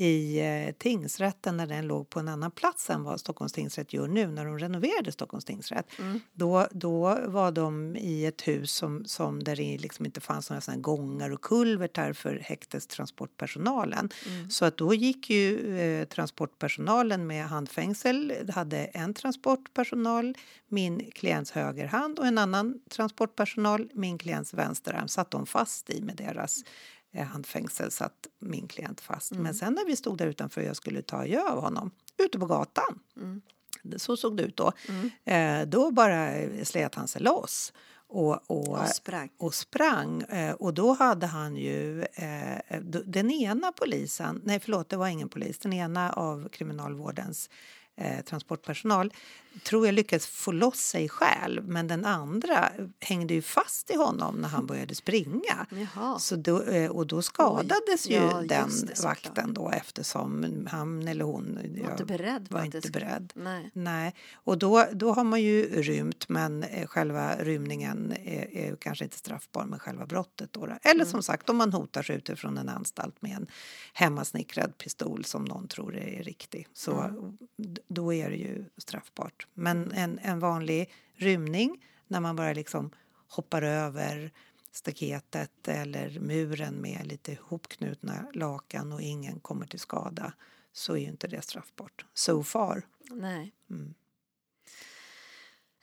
i 0.00 0.40
eh, 0.40 0.74
tingsrätten 0.78 1.56
när 1.56 1.66
den 1.66 1.86
låg 1.86 2.10
på 2.10 2.20
en 2.20 2.28
annan 2.28 2.50
plats 2.50 2.90
än 2.90 3.02
vad 3.02 3.20
Stockholms 3.20 3.52
tingsrätt 3.52 3.92
gör 3.92 4.08
nu 4.08 4.26
när 4.26 4.44
de 4.44 4.58
renoverade 4.58 5.12
Stockholms 5.12 5.44
tingsrätt. 5.44 5.86
Då, 6.32 6.66
då 6.70 7.18
var 7.26 7.52
de 7.52 7.96
i 7.96 8.26
ett 8.26 8.48
hus 8.48 8.72
som, 8.72 9.04
som 9.04 9.42
där 9.42 9.56
det 9.56 9.78
liksom 9.78 10.06
inte 10.06 10.20
fanns 10.20 10.50
några 10.50 10.60
såna 10.60 10.76
gångar 10.76 11.30
och 11.30 11.40
kulvertar 11.40 12.12
för 12.12 12.38
häktestransportpersonalen. 12.38 14.10
Så 14.50 14.64
att 14.64 14.76
då 14.76 14.94
gick 14.94 15.30
ju 15.30 15.78
eh, 15.78 16.04
transportpersonalen 16.04 17.26
med 17.26 17.46
handfängsel, 17.46 18.32
hade 18.54 18.78
en 18.78 19.14
transportpersonal, 19.14 20.34
min 20.68 21.10
klients 21.10 21.50
högerhand 21.50 22.18
och 22.18 22.26
en 22.26 22.38
annan 22.38 22.80
transportpersonal, 22.90 23.88
min 23.92 24.18
klients 24.18 24.54
vänsterarm, 24.54 25.08
satt 25.08 25.30
de 25.30 25.46
fast 25.46 25.90
i 25.90 26.02
med 26.02 26.16
deras 26.16 26.64
handfängsel 27.16 27.90
satt 27.90 28.26
min 28.38 28.68
klient 28.68 29.00
fast. 29.00 29.32
Men 29.32 29.54
sen 29.54 29.72
när 29.72 29.86
vi 29.86 29.96
stod 29.96 30.18
där 30.18 30.26
utanför 30.26 30.60
och 30.60 30.66
jag 30.66 30.76
skulle 30.76 31.02
ta 31.02 31.16
adjö 31.16 31.42
av 31.42 31.60
honom, 31.60 31.90
ute 32.18 32.38
på 32.38 32.46
gatan, 32.46 32.98
det- 33.82 33.98
så 33.98 34.16
såg 34.16 34.36
det 34.36 34.42
ut 34.42 34.56
då, 34.56 34.72
eh, 35.24 35.62
då 35.62 35.90
bara 35.90 36.30
slet 36.64 36.94
han 36.94 37.08
sig 37.08 37.22
loss. 37.22 37.72
Och, 38.10 38.50
och, 38.50 38.68
Och 38.68 38.88
sprang. 38.88 39.28
och 39.36 39.54
sprang. 39.54 40.22
Eh, 40.22 40.54
och 40.54 40.74
då 40.74 40.92
hade 40.92 41.26
han 41.26 41.56
ju 41.56 42.02
eh, 42.02 42.80
den 43.06 43.30
ena 43.30 43.72
polisen, 43.72 44.40
nej 44.44 44.60
förlåt 44.60 44.88
det 44.88 44.96
var 44.96 45.08
ingen 45.08 45.28
polis, 45.28 45.58
den 45.58 45.72
ena 45.72 46.12
av 46.12 46.48
kriminalvårdens 46.48 47.50
eh, 47.96 48.24
transportpersonal 48.24 49.12
tror 49.62 49.86
jag 49.86 49.94
lyckades 49.94 50.26
få 50.26 50.52
loss 50.52 50.78
sig 50.80 51.08
själv 51.08 51.68
men 51.68 51.86
den 51.88 52.04
andra 52.04 52.72
hängde 53.00 53.34
ju 53.34 53.42
fast 53.42 53.90
i 53.90 53.96
honom 53.96 54.34
när 54.36 54.48
han 54.48 54.66
började 54.66 54.94
springa. 54.94 55.66
Jaha. 55.70 56.18
Så 56.18 56.36
då, 56.36 56.62
eh, 56.62 56.90
och 56.90 57.06
då 57.06 57.22
skadades 57.22 58.06
Oj. 58.06 58.12
ju 58.12 58.14
Ja, 58.16 58.42
den 58.48 58.70
det, 58.86 59.02
vakten 59.02 59.54
då 59.54 59.70
eftersom 59.70 60.66
han 60.70 61.08
eller 61.08 61.24
hon 61.24 61.58
Var 61.82 61.90
inte 61.90 62.04
beredd 62.04 62.46
var 62.50 62.64
inte 62.64 62.90
beredd. 62.90 63.32
Nej. 63.34 63.70
Nej, 63.72 64.14
och 64.34 64.58
då, 64.58 64.84
då 64.92 65.12
har 65.12 65.24
man 65.24 65.42
ju 65.42 65.82
rymt 65.82 66.28
men 66.28 66.62
eh, 66.62 66.86
själva 66.86 67.36
rymningen 67.36 68.12
är, 68.12 68.56
är 68.56 68.76
kanske 68.76 69.04
inte 69.04 69.16
straffbar 69.18 69.64
med 69.64 69.82
själva 69.82 70.06
brottet. 70.06 70.52
Då. 70.52 70.68
Eller 70.82 71.04
som 71.04 71.22
sagt 71.22 71.48
om 71.50 71.56
man 71.56 71.72
hotar 71.72 72.02
sig 72.02 72.16
utifrån 72.16 72.58
en 72.58 72.68
anstalt 72.68 73.22
med 73.22 73.36
en 73.36 73.46
hemmasnickrad 73.92 74.78
pistol 74.78 75.24
som 75.24 75.44
någon 75.44 75.68
tror 75.68 75.96
är 75.96 76.22
riktig 76.22 76.66
så 76.72 77.10
d- 77.56 77.80
då 77.88 78.12
är 78.14 78.30
det 78.30 78.36
ju 78.36 78.64
straffbart. 78.78 79.37
Men 79.54 79.92
en, 79.92 80.18
en 80.22 80.40
vanlig 80.40 80.90
rymning 81.14 81.84
när 82.06 82.20
man 82.20 82.36
bara 82.36 82.52
liksom 82.52 82.90
hoppar 83.28 83.62
över 83.62 84.32
staketet 84.72 85.68
eller 85.68 86.20
muren 86.20 86.74
med 86.74 87.06
lite 87.06 87.38
hopknutna 87.42 88.26
lakan 88.34 88.92
och 88.92 89.02
ingen 89.02 89.40
kommer 89.40 89.66
till 89.66 89.80
skada 89.80 90.32
så 90.72 90.92
är 90.92 90.98
ju 90.98 91.06
inte 91.06 91.28
det 91.28 91.42
straffbart. 91.42 92.04
So 92.14 92.42
far. 92.42 92.82
Nej. 93.10 93.52
Mm. 93.70 93.94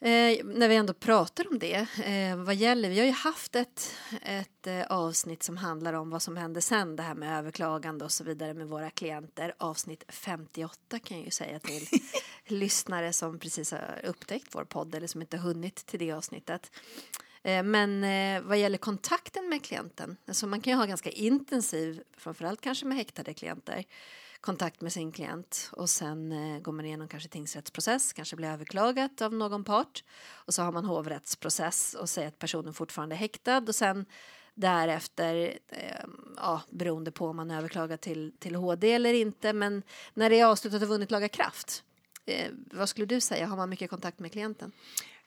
Eh, 0.02 0.46
när 0.46 0.70
vi 0.70 0.76
ändå 0.76 0.94
pratar 0.94 1.48
om 1.52 1.60
det, 1.60 1.88
eh, 2.06 2.36
vad 2.36 2.56
gäller, 2.56 2.90
vi 2.90 3.00
har 3.00 3.06
ju 3.06 3.12
haft 3.12 3.56
ett, 3.56 3.92
ett 4.22 4.68
eh, 4.68 4.82
avsnitt 4.82 5.44
som 5.44 5.58
handlar 5.58 5.94
om 5.94 6.10
vad 6.10 6.22
som 6.22 6.38
hände 6.38 6.62
sen, 6.62 6.96
det 6.96 7.04
här 7.04 7.16
med 7.16 7.40
överklagande 7.40 8.06
och 8.06 8.12
så 8.12 8.24
vidare 8.24 8.54
med 8.54 8.68
våra 8.68 8.90
klienter. 8.90 9.56
Avsnitt 9.58 10.04
58 10.08 11.00
kan 11.00 11.18
jag 11.18 11.26
ju 11.26 11.32
säga 11.32 11.60
till 11.60 11.88
lyssnare 12.60 13.14
som 13.14 13.40
precis 13.40 13.72
har 13.72 14.02
upptäckt 14.04 14.56
vår 14.56 14.64
podd 14.64 14.96
eller 14.96 15.08
som 15.08 15.22
inte 15.22 15.38
hunnit 15.38 15.76
till 15.76 16.00
det 16.00 16.12
avsnittet. 16.12 16.72
Eh, 17.44 17.64
Men 17.64 18.04
eh, 18.04 18.42
vad 18.42 18.58
gäller 18.58 18.78
kontakten 18.78 19.50
med 19.50 19.64
klienten, 19.64 20.18
alltså 20.28 20.48
man 20.48 20.62
kan 20.62 20.74
ju 20.74 20.78
ha 20.78 20.86
ganska 20.86 21.10
intensiv, 21.10 22.02
framförallt 22.18 22.62
kanske 22.62 22.86
med 22.86 22.98
häktade 22.98 23.34
klienter, 23.34 23.84
kontakt 24.46 24.82
med 24.82 24.94
sin 24.94 25.12
klient 25.12 25.70
och 25.72 25.90
sen 25.90 26.32
eh, 26.32 26.60
går 26.60 26.72
man 26.72 26.86
igenom 26.86 27.08
kanske 27.08 27.30
tingsrättsprocess, 27.30 28.14
kanske 28.14 28.36
blir 28.36 28.48
överklagat 28.48 29.22
av 29.22 29.34
någon 29.34 29.64
part 29.64 30.04
och 30.32 30.54
så 30.54 30.62
har 30.62 30.72
man 30.72 30.86
hovrättsprocess 30.86 31.94
och 31.94 32.10
säger 32.10 32.28
att 32.28 32.40
personen 32.40 32.74
fortfarande 32.74 33.16
är 33.16 33.18
häktad 33.18 33.58
och 33.58 33.76
sen 33.76 34.06
därefter, 34.54 35.58
eh, 35.68 36.06
ja, 36.38 36.62
beroende 36.70 37.12
på 37.12 37.28
om 37.28 37.36
man 37.36 37.52
överklagar 37.52 37.98
till, 37.98 38.34
till 38.40 38.56
HD 38.56 38.92
eller 38.92 39.14
inte, 39.14 39.54
men 39.54 39.84
när 40.14 40.30
det 40.30 40.40
är 40.40 40.46
avslutat 40.46 40.82
och 40.82 40.88
vunnit 40.88 41.12
laga 41.12 41.30
kraft, 41.30 41.84
eh, 42.26 42.52
vad 42.72 42.90
skulle 42.90 43.06
du 43.06 43.22
säga, 43.22 43.48
har 43.48 43.58
man 43.58 43.70
mycket 43.70 43.90
kontakt 43.90 44.20
med 44.20 44.32
klienten? 44.32 44.72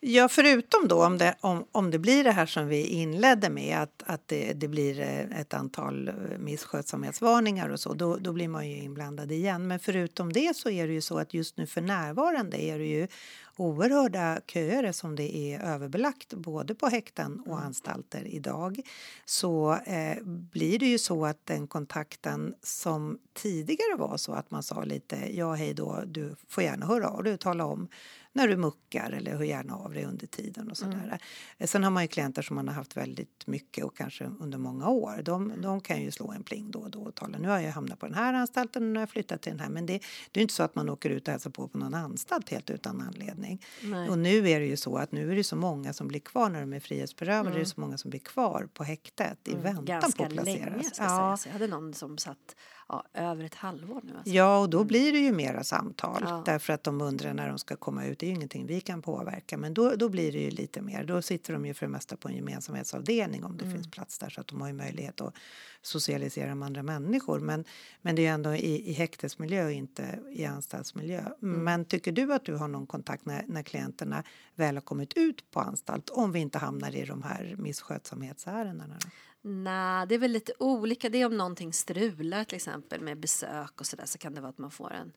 Ja, 0.01 0.29
förutom 0.29 0.89
då 0.89 1.07
om 1.07 1.19
det, 1.19 1.35
om, 1.41 1.65
om 1.73 1.91
det 1.91 1.99
blir 1.99 2.25
det 2.25 2.33
här 2.33 2.47
som 2.47 2.69
vi 2.69 2.87
inledde 2.87 3.51
med 3.51 3.79
att, 3.79 4.03
att 4.07 4.29
det, 4.29 4.53
det 4.53 4.69
blir 4.69 5.01
eh, 5.01 5.41
ett 5.41 5.55
antal 5.55 6.09
eh, 6.09 6.15
misskötsamhetsvarningar 6.39 7.69
och 7.69 7.81
så, 7.81 7.95
då, 7.95 8.17
då 8.17 8.33
blir 8.33 8.49
man 8.49 8.71
ju 8.71 8.77
inblandad 8.77 9.33
igen. 9.33 9.67
Men 9.67 9.79
förutom 9.79 10.33
det 10.33 10.57
så 10.57 10.71
är 10.71 10.87
det 10.87 10.93
ju 10.93 11.01
så 11.01 11.19
att 11.19 11.35
just 11.35 11.57
nu 11.57 11.67
för 11.67 11.81
närvarande 11.81 12.63
är 12.63 12.79
det 12.79 12.87
ju 12.87 13.09
oerhörda 13.57 14.41
köer 14.47 14.93
som 14.93 15.17
det 15.17 15.37
är 15.37 15.61
överbelagt 15.61 16.35
både 16.35 16.75
på 16.75 16.87
häkten 16.87 17.43
och 17.47 17.61
anstalter 17.61 18.27
idag. 18.27 18.81
Så 19.25 19.73
eh, 19.73 20.23
blir 20.25 20.79
det 20.79 20.87
ju 20.87 20.99
så 20.99 21.27
att 21.27 21.47
den 21.47 21.67
kontakten 21.67 22.55
som 22.63 23.19
tidigare 23.35 23.97
var 23.97 24.17
så 24.17 24.33
att 24.33 24.51
man 24.51 24.63
sa 24.63 24.85
lite 24.85 25.37
ja 25.37 25.55
hej 25.55 25.75
då, 25.75 26.03
du 26.07 26.37
får 26.49 26.65
gärna 26.65 26.87
höra 26.87 27.09
av 27.09 27.25
dig 27.25 27.35
och 27.35 27.41
tala 27.41 27.65
om 27.65 27.89
när 28.33 28.49
du 28.49 28.57
muckar 28.57 29.11
eller 29.11 29.37
hör 29.37 29.45
gärna 29.45 29.77
av 29.77 29.93
dig 29.93 30.05
under 30.05 30.27
tiden 30.27 30.71
och 30.71 30.77
sådär. 30.77 31.21
Mm. 31.59 31.69
Sen 31.69 31.85
har 31.85 31.91
man 31.91 32.03
ju 32.03 32.09
klienter 32.09 32.43
som 32.43 32.57
man 32.57 32.69
har 32.69 32.75
haft 32.75 32.97
väldigt 32.97 33.47
mycket 33.47 33.85
och 33.85 33.97
kanske 33.97 34.25
under 34.41 34.59
många 34.59 34.89
år. 34.89 35.23
De, 35.25 35.53
de 35.63 35.81
kan 35.81 36.03
ju 36.03 36.11
slå 36.11 36.33
en 36.33 36.43
pling 36.43 36.71
då 36.71 36.79
och 36.79 36.91
då 36.91 37.03
och 37.03 37.15
tala 37.15 37.39
nu 37.39 37.49
har 37.49 37.61
jag 37.61 37.73
hamnat 37.73 37.99
på 37.99 38.07
den 38.07 38.15
här 38.15 38.35
anstalten 38.35 38.83
och 38.83 38.89
nu 38.89 38.95
har 38.95 39.03
jag 39.03 39.11
flyttat 39.11 39.43
till 39.43 39.53
den 39.53 39.61
här. 39.61 39.69
Men 39.69 39.87
det, 39.87 40.01
det 40.31 40.41
är 40.41 40.43
inte 40.43 40.55
så 40.55 40.63
att 40.63 40.75
man 40.75 40.89
åker 40.89 41.11
ut 41.11 41.29
och 41.29 41.33
hälsar 41.33 41.51
på 41.51 41.69
på 41.69 41.79
någon 41.79 41.95
anstalt 41.95 42.51
helt 42.51 42.71
utan 42.71 43.01
anledning. 43.01 43.65
Nej. 43.83 44.09
Och 44.09 44.19
nu 44.19 44.49
är 44.49 44.61
det 44.61 44.67
ju 44.67 44.77
så 44.77 44.97
att 44.97 45.13
nu 45.13 45.33
är 45.33 45.37
det 45.37 45.45
så 45.45 45.57
många 45.57 45.93
som 45.93 46.09
blir 46.09 46.21
kvar 46.21 46.51
när 46.51 46.61
de 46.61 46.73
är 46.73 46.81
frihetsberövade. 46.81 47.41
Mm. 47.49 47.55
Det 47.55 47.61
är 47.61 47.65
så 47.65 47.81
många 47.81 47.99
som 47.99 48.11
blir 48.11 48.21
kvar 48.21 48.69
på 48.75 48.85
häktet 48.85 49.39
i 49.49 49.51
mm. 49.51 49.63
väntan 49.63 49.85
Ganska 49.85 50.23
på 50.23 50.25
att 50.25 50.33
placeras. 50.33 50.71
länge 50.71 50.85
ska 50.85 51.05
ja. 51.05 51.09
sägas. 51.09 51.47
Jag 51.47 51.53
hade 51.53 51.67
någon 51.67 51.95
som 51.95 52.19
satt 52.19 52.57
ja, 52.89 53.05
över 53.15 53.45
ett 53.45 53.55
halvår 53.55 54.01
nu. 54.05 54.13
Alltså. 54.17 54.35
Ja, 54.35 54.59
och 54.59 54.71
då 54.71 54.85
blir 54.85 55.13
det 55.13 55.19
ju 55.19 55.33
mera 55.33 55.65
samtal 55.65 56.23
ja. 56.27 56.43
därför 56.47 56.73
att 56.73 56.85
de 56.85 57.01
undrar 57.01 57.35
när 57.35 57.49
de 57.49 57.59
ska 57.59 57.77
komma 57.77 58.05
ut. 58.05 58.19
Det 58.19 58.27
är 58.27 58.29
ju 58.29 58.35
ingenting 58.35 58.67
vi 58.67 58.81
kan 58.81 59.03
påverka, 59.03 59.57
men 59.57 59.75
då, 59.75 59.95
då 59.97 60.09
blir 60.09 60.33
det 60.33 60.39
ju 60.39 60.51
lite 60.51 60.81
mer. 60.81 61.05
Då 61.05 61.23
sitter 61.23 61.53
de 61.53 61.67
ju 61.67 61.75
för 61.75 61.87
det 61.87 61.93
mesta 61.93 62.17
på 62.17 62.29
en 62.29 62.37
gemensamhetsavdelning 62.37 63.45
om 63.45 63.57
det 63.57 63.65
mm. 63.65 63.77
finns 63.77 63.91
plats 63.91 64.19
där 64.19 64.31
så 64.31 64.41
att 64.41 64.47
de 64.47 64.61
har 64.61 64.69
ju 64.69 64.75
möjlighet 64.75 65.21
att 65.21 65.35
socialisera 65.83 66.55
med 66.55 66.67
andra 66.67 66.83
människor. 66.83 67.41
Men, 67.41 67.65
men 68.03 68.17
det 68.17 68.23
är 68.23 68.25
ju 68.25 68.33
ändå 68.35 68.55
i, 68.55 68.91
i 68.91 68.93
häktesmiljö 68.93 69.65
och 69.65 69.73
inte 69.73 70.19
i 70.31 70.45
anstaltsmiljö. 70.45 71.21
Mm. 71.43 71.65
Men 71.65 71.85
tycker 71.85 72.13
du 72.13 72.33
att 72.33 72.45
du 72.45 72.55
har 72.55 72.69
någon 72.69 72.87
kontakt 72.87 73.27
när, 73.27 73.45
när 73.47 73.63
klienterna 73.63 74.25
väl 74.55 74.77
har 74.77 74.83
kommit 74.83 75.13
ut 75.17 75.51
på 75.51 75.61
anstalt 75.61 76.11
om 76.11 76.33
vi 76.33 76.39
inte 76.41 76.59
hamnar 76.59 76.97
i 76.97 77.05
de 77.05 77.23
här 77.23 77.55
misskötsamhetsärendena? 77.59 78.97
Då? 79.01 79.09
Nej, 79.43 80.07
det 80.07 80.15
är 80.15 80.19
väl 80.19 80.31
lite 80.31 80.53
olika. 80.59 81.09
Det 81.09 81.19
är 81.19 81.27
om 81.27 81.37
någonting 81.37 81.73
strular 81.73 82.45
till 82.45 82.57
exempel 82.57 83.01
med 83.01 83.19
besök 83.19 83.81
och 83.81 83.87
så 83.87 83.97
där 83.97 84.07
så 84.07 84.19
kan 84.19 84.35
det 84.35 84.41
vara 84.41 84.51
att 84.51 84.59
man 84.59 84.71
får 84.71 84.93
en, 84.93 85.13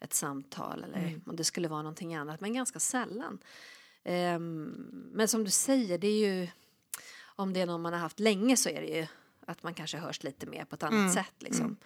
ett 0.00 0.14
samtal 0.14 0.84
eller 0.84 0.98
mm. 0.98 1.22
om 1.26 1.36
det 1.36 1.44
skulle 1.44 1.68
vara 1.68 1.82
någonting 1.82 2.14
annat, 2.14 2.40
men 2.40 2.54
ganska 2.54 2.80
sällan. 2.80 3.38
Um, 4.04 4.64
men 5.12 5.28
som 5.28 5.44
du 5.44 5.50
säger, 5.50 5.98
det 5.98 6.08
är 6.08 6.28
ju 6.28 6.48
om 7.22 7.52
det 7.52 7.60
är 7.60 7.66
någon 7.66 7.82
man 7.82 7.92
har 7.92 8.00
haft 8.00 8.20
länge 8.20 8.56
så 8.56 8.68
är 8.68 8.80
det 8.80 8.86
ju 8.86 9.06
att 9.46 9.62
man 9.62 9.74
kanske 9.74 9.98
hörs 9.98 10.22
lite 10.22 10.46
mer 10.46 10.64
på 10.64 10.74
ett 10.74 10.82
annat 10.82 10.98
mm. 10.98 11.12
sätt 11.12 11.34
liksom. 11.38 11.64
Mm. 11.64 11.76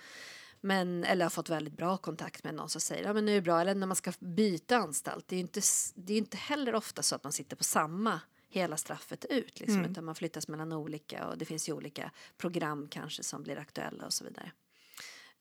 Men, 0.60 1.04
eller 1.04 1.24
har 1.24 1.30
fått 1.30 1.50
väldigt 1.50 1.76
bra 1.76 1.96
kontakt 1.96 2.44
med 2.44 2.54
någon 2.54 2.68
som 2.68 2.80
säger 2.80 3.04
ja 3.04 3.12
men 3.12 3.24
nu 3.24 3.32
är 3.32 3.36
det 3.36 3.42
bra. 3.42 3.60
Eller 3.60 3.74
när 3.74 3.86
man 3.86 3.96
ska 3.96 4.12
byta 4.18 4.76
anstalt. 4.76 5.28
Det 5.28 5.34
är 5.34 5.38
ju 5.38 5.42
inte, 5.42 5.60
det 5.94 6.12
är 6.12 6.18
inte 6.18 6.36
heller 6.36 6.74
ofta 6.74 7.02
så 7.02 7.14
att 7.14 7.24
man 7.24 7.32
sitter 7.32 7.56
på 7.56 7.64
samma 7.64 8.20
hela 8.48 8.76
straffet 8.76 9.24
ut. 9.24 9.60
Liksom, 9.60 9.78
mm. 9.78 9.90
Utan 9.90 10.04
man 10.04 10.14
flyttas 10.14 10.48
mellan 10.48 10.72
olika 10.72 11.26
och 11.26 11.38
det 11.38 11.44
finns 11.44 11.68
ju 11.68 11.72
olika 11.72 12.10
program 12.36 12.88
kanske 12.88 13.22
som 13.22 13.42
blir 13.42 13.58
aktuella 13.58 14.06
och 14.06 14.12
så 14.12 14.24
vidare. 14.24 14.52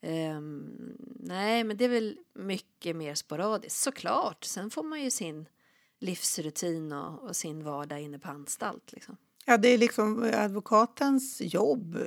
Um, 0.02 0.98
nej, 1.20 1.64
men 1.64 1.78
det 1.78 1.86
är 1.86 1.90
väl 1.90 2.18
mycket 2.34 2.96
mer 2.96 3.16
sporadiskt. 3.16 3.80
Såklart, 3.80 4.44
sen 4.44 4.70
får 4.70 4.84
man 4.84 5.04
ju 5.04 5.12
sin 5.12 5.46
livsrutin 6.00 6.94
och, 6.94 7.24
och 7.24 7.36
sin 7.36 7.64
vardag 7.64 8.02
inne 8.02 8.20
på 8.20 8.30
anstalt. 8.30 8.94
Liksom. 8.94 9.18
Ja, 9.48 9.58
det 9.58 9.68
är 9.68 9.78
liksom 9.78 10.32
advokatens 10.34 11.42
jobb. 11.42 11.98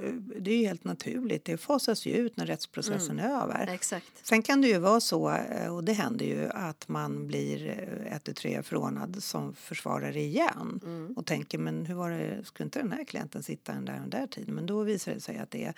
Det 0.41 0.51
är 0.51 0.69
helt 0.69 0.85
naturligt. 0.85 1.45
Det 1.45 1.57
fasas 1.57 2.07
ju 2.07 2.13
ut 2.13 2.37
när 2.37 2.47
rättsprocessen 2.47 3.19
mm. 3.19 3.31
är 3.31 3.43
över. 3.43 3.67
Exakt. 3.67 4.07
Sen 4.23 4.43
kan 4.43 4.61
det 4.61 4.69
ju 4.69 4.79
vara 4.79 5.01
så, 5.01 5.39
och 5.71 5.85
det 5.85 5.93
händer 5.93 6.27
ju, 6.27 6.49
att 6.49 6.89
man 6.89 7.27
blir 7.27 7.69
ett 8.07 8.37
tre 8.37 8.63
förordnad 8.63 9.23
som 9.23 9.55
försvarare 9.55 10.21
igen 10.21 10.81
mm. 10.85 11.13
och 11.17 11.27
tänker 11.27 11.59
men 11.59 11.87
hur 11.87 11.95
var 11.95 12.11
det, 12.11 12.45
skulle 12.45 12.65
inte 12.65 12.79
den 12.79 12.93
här 12.93 13.05
klienten 13.05 13.43
sitta 13.43 13.73
den 13.73 13.85
där 13.85 13.95
den 13.95 14.11
där 14.11 14.27
tiden? 14.27 14.55
Men 14.55 14.67
då 14.67 14.83
visar 14.83 15.15
det 15.15 15.21
sig 15.21 15.39
att 15.39 15.51
det 15.51 15.65
eh, 15.65 15.73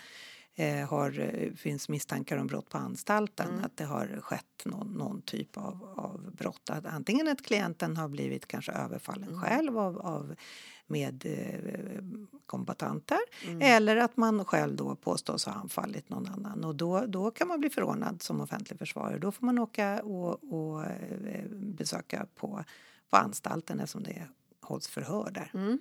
har, 0.89 1.11
finns 1.57 1.89
misstankar 1.89 2.37
om 2.37 2.47
brott 2.47 2.69
på 2.69 2.79
anstalten, 2.79 3.49
mm. 3.49 3.65
att 3.65 3.77
det 3.77 3.85
har 3.85 4.21
skett 4.21 4.65
någon, 4.65 4.93
någon 4.93 5.23
typ 5.23 5.57
av, 5.57 5.95
av 5.97 6.31
brott. 6.33 6.71
Att 6.71 6.87
antingen 6.87 7.29
att 7.29 7.43
klienten 7.43 7.97
har 7.97 8.09
blivit 8.09 8.47
kanske 8.47 8.73
överfallen 8.73 9.29
mm. 9.29 9.41
själv 9.41 9.79
av, 9.79 9.99
av 9.99 10.35
med 10.91 11.27
eh, 11.27 12.03
kombatanter 12.47 13.19
mm. 13.45 13.63
eller 13.63 13.97
att 13.97 14.17
man 14.17 14.45
själv 14.45 14.77
då 14.77 14.97
påstås 14.97 15.47
ha 15.47 15.53
anfallit 15.53 16.09
någon 16.09 16.27
annan. 16.27 16.65
Och 16.65 16.75
då, 16.75 17.07
då 17.07 17.31
kan 17.31 17.49
man 17.49 17.61
bli 17.61 17.71
förordnad 17.71 18.23
som 18.23 18.41
offentlig 18.41 18.79
försvarare. 18.79 19.19
Då 19.19 19.33
får 19.33 19.47
man 19.47 19.59
åka 19.59 20.03
och, 20.03 20.53
och 20.53 20.85
eh, 20.85 21.45
besöka 21.51 22.27
på, 22.35 22.65
på 23.11 23.17
anstalten 23.17 23.81
eftersom 23.81 24.03
det 24.03 24.27
hålls 24.61 24.89
förhör 24.89 25.31
där. 25.31 25.51
Mm. 25.55 25.79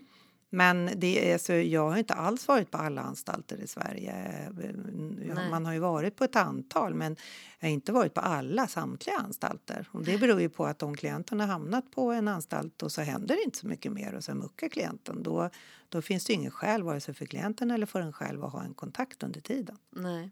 Men 0.49 0.89
det 0.95 1.31
är, 1.31 1.37
så 1.37 1.53
jag 1.53 1.89
har 1.89 1.97
inte 1.97 2.13
alls 2.13 2.47
varit 2.47 2.71
på 2.71 2.77
alla 2.77 3.01
anstalter 3.01 3.57
i 3.57 3.67
Sverige. 3.67 4.13
Nej. 4.51 5.49
Man 5.49 5.65
har 5.65 5.73
ju 5.73 5.79
varit 5.79 6.15
på 6.15 6.23
ett 6.23 6.35
antal, 6.35 6.93
men 6.93 7.15
jag 7.59 7.67
har 7.67 7.73
inte 7.73 7.91
varit 7.91 8.13
på 8.13 8.21
alla, 8.21 8.67
samtliga 8.67 9.17
anstalter. 9.17 9.87
Och 9.91 10.03
det 10.03 10.17
beror 10.17 10.41
ju 10.41 10.49
på 10.49 10.65
att 10.65 10.83
om 10.83 10.95
klienten 10.95 11.39
har 11.39 11.47
hamnat 11.47 11.91
på 11.91 12.11
en 12.11 12.27
anstalt 12.27 12.83
och 12.83 12.91
så 12.91 13.01
händer 13.01 13.35
det 13.35 13.43
inte 13.43 13.57
så 13.57 13.67
mycket 13.67 13.91
mer 13.91 14.13
och 14.13 14.23
så 14.23 14.35
muckar 14.35 14.69
klienten, 14.69 15.23
då, 15.23 15.49
då 15.89 16.01
finns 16.01 16.25
det 16.25 16.33
ingen 16.33 16.51
skäl 16.51 16.83
vare 16.83 16.99
sig 16.99 17.13
för 17.13 17.25
klienten 17.25 17.71
eller 17.71 17.85
för 17.85 18.01
en 18.01 18.13
själv 18.13 18.45
att 18.45 18.51
ha 18.51 18.63
en 18.63 18.73
kontakt 18.73 19.23
under 19.23 19.41
tiden. 19.41 19.77
Nej. 19.89 20.31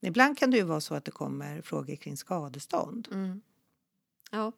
Ibland 0.00 0.38
kan 0.38 0.50
det 0.50 0.56
ju 0.56 0.62
vara 0.62 0.80
så 0.80 0.94
att 0.94 1.04
det 1.04 1.10
kommer 1.10 1.62
frågor 1.62 1.96
kring 1.96 2.16
skadestånd. 2.16 3.08
Mm. 3.12 3.40
Ja, 4.30 4.52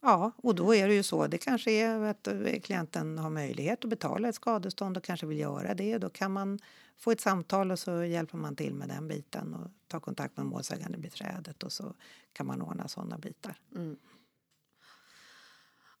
Ja, 0.00 0.32
och 0.36 0.54
då 0.54 0.74
är 0.74 0.88
det 0.88 0.94
ju 0.94 1.02
så. 1.02 1.26
Det 1.26 1.38
kanske 1.38 1.70
är 1.70 2.00
att 2.00 2.26
eh, 2.26 2.60
klienten 2.62 3.18
har 3.18 3.30
möjlighet 3.30 3.84
att 3.84 3.90
betala 3.90 4.28
ett 4.28 4.34
skadestånd 4.34 4.96
och 4.96 5.04
kanske 5.04 5.26
vill 5.26 5.38
göra 5.38 5.74
det. 5.74 5.98
Då 5.98 6.10
kan 6.10 6.32
man 6.32 6.58
få 6.96 7.10
ett 7.10 7.20
samtal 7.20 7.70
och 7.70 7.78
så 7.78 8.04
hjälper 8.04 8.36
man 8.36 8.56
till 8.56 8.74
med 8.74 8.88
den 8.88 9.08
biten 9.08 9.54
och 9.54 9.70
ta 9.88 10.00
kontakt 10.00 10.36
med 10.36 10.46
målsägande 10.46 10.98
beträdet 10.98 11.62
och 11.62 11.72
så 11.72 11.94
kan 12.32 12.46
man 12.46 12.62
ordna 12.62 12.88
sådana 12.88 13.18
bitar. 13.18 13.56
Mm. 13.74 13.96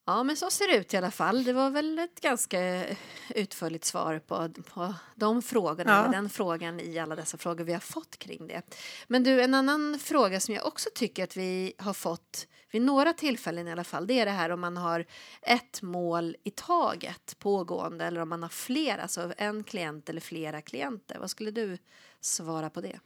Ja, 0.08 0.22
men 0.22 0.36
så 0.36 0.50
ser 0.50 0.68
det 0.68 0.76
ut 0.76 0.94
i 0.94 0.96
alla 0.96 1.10
fall. 1.10 1.44
Det 1.44 1.52
var 1.52 1.70
väl 1.70 1.98
ett 1.98 2.20
ganska 2.20 2.86
utförligt 3.34 3.84
svar 3.84 4.18
på, 4.18 4.48
på 4.62 4.94
de 5.14 5.42
frågorna, 5.42 6.04
ja. 6.06 6.12
den 6.12 6.30
frågan 6.30 6.80
i 6.80 6.98
alla 6.98 7.16
dessa 7.16 7.36
frågor 7.36 7.64
vi 7.64 7.72
har 7.72 7.80
fått 7.80 8.18
kring 8.18 8.46
det. 8.46 8.62
Men 9.06 9.22
du, 9.22 9.42
en 9.42 9.54
annan 9.54 9.98
fråga 9.98 10.40
som 10.40 10.54
jag 10.54 10.66
också 10.66 10.88
tycker 10.94 11.24
att 11.24 11.36
vi 11.36 11.72
har 11.78 11.94
fått 11.94 12.46
vid 12.70 12.82
några 12.82 13.12
tillfällen 13.12 13.68
i 13.68 13.72
alla 13.72 13.84
fall, 13.84 14.06
det 14.06 14.20
är 14.20 14.26
det 14.26 14.32
här 14.32 14.50
om 14.50 14.60
man 14.60 14.76
har 14.76 15.04
ett 15.42 15.82
mål 15.82 16.36
i 16.44 16.50
taget 16.50 17.38
pågående 17.38 18.04
eller 18.04 18.20
om 18.20 18.28
man 18.28 18.42
har 18.42 18.48
flera, 18.48 19.02
alltså 19.02 19.32
en 19.36 19.64
klient 19.64 20.08
eller 20.08 20.20
flera 20.20 20.60
klienter. 20.60 21.18
Vad 21.18 21.30
skulle 21.30 21.50
du 21.50 21.78
svara 22.20 22.70
på 22.70 22.80
det? 22.80 23.00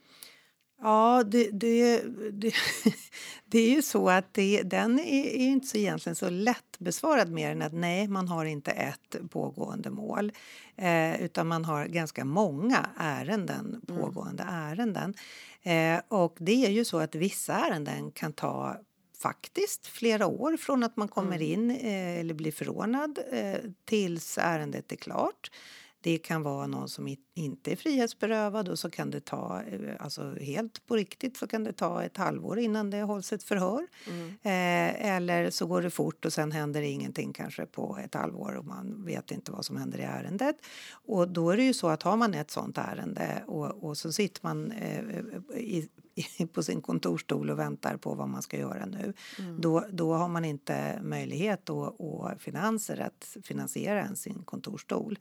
Ja, 0.83 1.23
det, 1.27 1.51
det, 1.51 2.03
det, 2.33 2.55
det, 3.45 3.59
är 3.59 3.71
ju 3.71 3.83
så 3.83 4.11
att 4.11 4.35
det, 4.35 4.63
den 4.63 4.99
är, 4.99 5.27
är 5.27 5.47
inte 5.47 5.67
så 5.67 5.79
egentligen 5.79 6.17
så 6.17 6.31
lätt 6.31 6.79
besvarad 6.79 7.31
mer 7.31 7.53
än 7.53 7.63
att 7.63 7.73
nej, 7.73 8.09
man 8.09 8.29
har 8.29 8.45
inte 8.45 8.71
ett 8.71 9.17
pågående 9.31 9.91
mål 9.91 10.33
eh, 10.77 11.23
utan 11.23 11.49
man 11.49 11.65
har 11.65 11.87
ganska 11.87 12.25
många 12.25 12.87
ärenden, 12.97 13.83
mm. 13.89 14.01
pågående 14.01 14.43
mm. 14.43 14.55
ärenden. 14.55 15.15
Eh, 15.63 16.01
och 16.09 16.37
det 16.39 16.67
är 16.67 16.71
ju 16.71 16.85
så 16.85 16.99
att 16.99 17.15
vissa 17.15 17.55
ärenden 17.55 18.13
kan 18.13 18.33
ta 18.33 18.77
faktiskt 19.23 19.87
flera 19.87 20.27
år 20.27 20.57
från 20.57 20.83
att 20.83 20.97
man 20.97 21.09
kommer 21.09 21.43
in 21.43 21.71
eh, 21.71 22.19
eller 22.21 22.35
blir 22.35 22.53
förordnad 22.53 23.19
eh, 23.33 23.59
tills 23.85 24.39
ärendet 24.39 24.93
är 24.93 24.97
klart. 24.97 25.51
Det 26.01 26.19
kan 26.19 26.43
vara 26.43 26.67
någon 26.67 26.89
som 26.89 27.09
i- 27.09 27.19
inte 27.35 27.73
är 27.73 27.77
frihetsberövad 27.77 28.69
och 28.69 28.79
så 28.79 28.91
kan 28.91 29.11
det 29.11 29.21
ta, 29.21 29.63
eh, 29.63 29.97
alltså 29.99 30.35
helt 30.41 30.87
på 30.87 30.97
riktigt, 30.97 31.37
så 31.37 31.47
kan 31.47 31.65
det 31.65 31.73
ta 31.73 32.03
ett 32.03 32.17
halvår 32.17 32.59
innan 32.59 32.91
det 32.91 33.03
hålls 33.03 33.33
ett 33.33 33.43
förhör. 33.43 33.87
Eh, 34.43 35.15
eller 35.17 35.51
så 35.51 35.67
går 35.67 35.83
det 35.83 35.91
fort 35.91 36.25
och 36.25 36.33
sen 36.33 36.53
händer 36.53 36.83
ingenting 36.83 37.33
kanske 37.33 37.67
på 37.67 37.99
ett 38.05 38.15
halvår 38.15 38.53
och 38.53 38.67
man 38.67 39.05
vet 39.05 39.31
inte 39.31 39.53
vad 39.53 39.65
som 39.65 39.77
händer 39.77 39.99
i 39.99 40.03
ärendet. 40.03 40.57
Och 40.93 41.29
då 41.29 41.51
är 41.51 41.57
det 41.57 41.65
ju 41.65 41.75
så 41.75 41.89
att 41.89 42.03
har 42.03 42.17
man 42.17 42.35
ett 42.35 42.51
sånt 42.51 42.79
ärende 42.79 43.45
och, 43.47 43.85
och 43.85 43.97
så 43.97 44.13
sitter 44.13 44.41
man 44.43 44.73
eh, 44.73 45.03
i, 45.57 45.89
på 46.53 46.63
sin 46.63 46.83
kontorstol 46.83 47.51
och 47.51 47.59
väntar 47.59 47.97
på 47.97 48.15
vad 48.15 48.29
man 48.29 48.43
ska 48.43 48.59
göra 48.59 48.87
nu. 48.87 49.13
Då, 49.59 49.85
då 49.91 50.15
har 50.15 50.29
man 50.29 50.45
inte 50.45 51.01
möjlighet 51.03 51.71
och, 51.71 52.01
och 52.01 52.41
finanser 52.41 53.01
att 53.01 53.37
finansiera 53.43 54.01
ens 54.01 54.23
sin 54.23 54.43
kontorstol. 54.45 55.19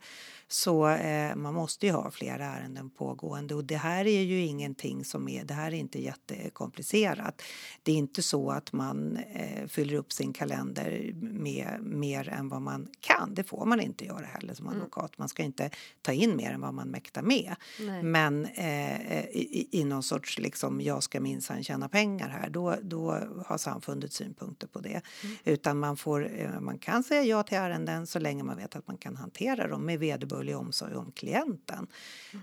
Så 0.48 0.88
eh, 0.88 1.36
man 1.36 1.54
måste 1.54 1.86
ju 1.86 1.92
ha 1.92 2.01
flera 2.10 2.44
ärenden 2.44 2.90
pågående 2.90 3.54
och 3.54 3.64
det 3.64 3.76
här 3.76 4.06
är 4.06 4.22
ju 4.22 4.40
ingenting 4.40 5.04
som 5.04 5.28
är, 5.28 5.44
det 5.44 5.54
här 5.54 5.66
är 5.66 5.76
inte 5.76 6.02
jättekomplicerat. 6.02 7.42
Det 7.82 7.92
är 7.92 7.96
inte 7.96 8.22
så 8.22 8.50
att 8.50 8.72
man 8.72 9.16
eh, 9.16 9.66
fyller 9.66 9.94
upp 9.94 10.12
sin 10.12 10.32
kalender 10.32 11.12
med 11.20 11.78
mer 11.80 12.28
än 12.28 12.48
vad 12.48 12.62
man 12.62 12.88
kan. 13.00 13.34
Det 13.34 13.44
får 13.44 13.66
man 13.66 13.80
inte 13.80 14.04
göra 14.04 14.26
heller 14.26 14.54
som 14.54 14.68
advokat. 14.68 15.18
Man 15.18 15.28
ska 15.28 15.42
inte 15.42 15.70
ta 16.02 16.12
in 16.12 16.36
mer 16.36 16.50
än 16.50 16.60
vad 16.60 16.74
man 16.74 16.88
mäktar 16.88 17.22
med. 17.22 17.54
Nej. 17.80 18.02
Men 18.02 18.44
eh, 18.44 19.00
i, 19.26 19.68
i 19.72 19.84
någon 19.84 20.02
sorts 20.02 20.38
liksom, 20.38 20.80
jag 20.80 21.02
ska 21.02 21.20
minsann 21.20 21.64
tjäna 21.64 21.88
pengar 21.88 22.28
här, 22.28 22.50
då, 22.50 22.76
då 22.82 23.18
har 23.46 23.58
samfundet 23.58 24.12
synpunkter 24.12 24.66
på 24.66 24.80
det. 24.80 25.00
Utan 25.44 25.78
man, 25.78 25.96
får, 25.96 26.40
eh, 26.40 26.60
man 26.60 26.78
kan 26.78 27.02
säga 27.04 27.22
ja 27.22 27.42
till 27.42 27.58
ärenden 27.58 28.06
så 28.06 28.18
länge 28.18 28.42
man 28.42 28.56
vet 28.56 28.76
att 28.76 28.88
man 28.88 28.96
kan 28.98 29.16
hantera 29.16 29.68
dem 29.68 29.86
med 29.86 29.98
vederbörlig 29.98 30.56
omsorg 30.56 30.94
om 30.94 31.12
klienten. 31.12 31.86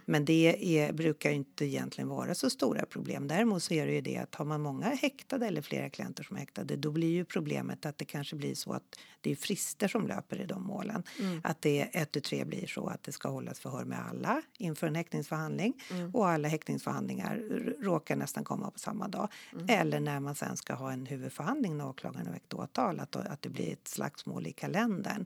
Men 0.05 0.25
det 0.25 0.77
är, 0.79 0.93
brukar 0.93 1.31
inte 1.31 1.65
egentligen 1.65 2.07
vara 2.07 2.35
så 2.35 2.49
stora 2.49 2.85
problem. 2.85 3.27
Däremot 3.27 3.63
så 3.63 3.73
är 3.73 3.85
det 3.85 3.93
ju 3.93 4.01
det 4.01 4.17
att 4.17 4.35
har 4.35 4.45
man 4.45 4.61
många 4.61 4.87
häktade 4.87 5.47
eller 5.47 5.61
flera 5.61 5.89
klienter 5.89 6.23
som 6.23 6.35
är 6.35 6.39
häktade, 6.39 6.75
då 6.75 6.91
blir 6.91 7.11
ju 7.11 7.25
problemet 7.25 7.85
att 7.85 7.97
det 7.97 8.05
kanske 8.05 8.35
blir 8.35 8.55
så 8.55 8.73
att 8.73 8.99
det 9.21 9.31
är 9.31 9.35
frister 9.35 9.87
som 9.87 10.07
löper 10.07 10.41
i 10.41 10.45
de 10.45 10.63
målen. 10.63 11.03
Att 11.43 11.61
det 11.61 11.81
ett 11.81 12.15
och 12.15 12.23
tre 12.23 12.45
blir 12.45 12.67
så 12.67 12.87
att 12.87 13.03
det 13.03 13.11
ska 13.11 13.29
hållas 13.29 13.59
förhör 13.59 13.85
med 13.85 13.99
alla 14.09 14.41
inför 14.57 14.87
en 14.87 14.95
häktningsförhandling 14.95 15.73
och 16.13 16.27
alla 16.27 16.47
häktningsförhandlingar 16.47 17.35
råkar 17.79 18.15
nästan 18.15 18.43
komma 18.43 18.71
på 18.71 18.79
samma 18.79 19.07
dag. 19.07 19.29
Eller 19.67 19.99
när 19.99 20.19
man 20.19 20.35
sen 20.35 20.57
ska 20.57 20.73
ha 20.73 20.91
en 20.91 21.05
huvudförhandling 21.05 21.77
när 21.77 21.87
åklagaren 21.87 22.25
har 22.25 22.33
väckt 22.33 22.53
åtal, 22.53 22.99
att, 22.99 23.15
att 23.15 23.41
det 23.41 23.49
blir 23.49 23.73
ett 23.73 23.87
slagsmål 23.87 24.47
i 24.47 24.51
kalendern 24.51 25.25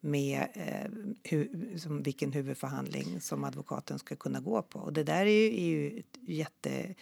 med 0.00 0.48
eh, 0.54 0.90
hu, 1.30 1.48
som, 1.78 2.02
vilken 2.02 2.32
huvudförhandling 2.32 3.20
som 3.20 3.44
advokaten 3.44 3.61
ska 3.98 4.16
kunna 4.16 4.40
gå 4.40 4.62
på. 4.62 4.78
Och 4.78 4.92
det 4.92 5.04
där 5.04 5.26
är 5.26 5.30
ju, 5.30 5.46
är 5.60 5.66
ju 5.66 6.02
jätte 6.20 6.94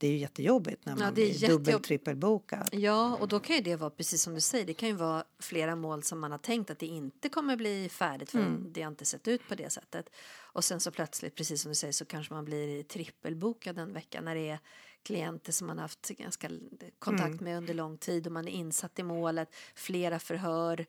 det 0.00 0.06
är 0.06 0.10
ju 0.10 0.16
jättejobbigt 0.18 0.84
när 0.86 0.92
Ja, 0.92 0.98
man 0.98 1.08
är 1.08 1.12
blir 1.12 1.48
dubbel 1.48 1.74
jättejobb- 1.74 1.82
trippelbokad. 1.82 2.68
Ja, 2.72 3.16
och 3.20 3.28
då 3.28 3.40
kan 3.40 3.56
ju 3.56 3.62
det 3.62 3.76
vara 3.76 3.90
precis 3.90 4.22
som 4.22 4.34
du 4.34 4.40
säger. 4.40 4.66
Det 4.66 4.74
kan 4.74 4.88
ju 4.88 4.94
vara 4.94 5.24
flera 5.38 5.76
mål 5.76 6.02
som 6.02 6.20
man 6.20 6.30
har 6.30 6.38
tänkt 6.38 6.70
att 6.70 6.78
det 6.78 6.86
inte 6.86 7.28
kommer 7.28 7.56
bli 7.56 7.88
färdigt 7.88 8.30
för 8.30 8.38
Mm. 8.38 8.72
det 8.72 8.82
har 8.82 8.90
inte 8.90 9.04
sett 9.04 9.28
ut 9.28 9.48
på 9.48 9.54
det 9.54 9.70
sättet. 9.70 10.10
Och 10.36 10.64
sen 10.64 10.80
så 10.80 10.90
plötsligt, 10.90 11.34
precis 11.34 11.62
som 11.62 11.68
du 11.70 11.74
säger, 11.74 11.92
så 11.92 12.04
kanske 12.04 12.34
man 12.34 12.44
blir 12.44 12.82
trippelbokad 12.82 13.78
en 13.78 13.92
vecka 13.92 14.20
när 14.20 14.34
det 14.34 14.48
är 14.48 14.58
klienter 15.02 15.52
som 15.52 15.66
man 15.66 15.76
har 15.78 15.82
haft 15.82 16.08
ganska 16.08 16.50
kontakt 16.98 17.28
Mm. 17.32 17.44
med 17.44 17.56
under 17.58 17.74
lång 17.74 17.98
tid 17.98 18.26
och 18.26 18.32
man 18.32 18.48
är 18.48 18.52
insatt 18.52 18.98
i 18.98 19.02
målet, 19.02 19.54
flera 19.74 20.18
förhör. 20.18 20.86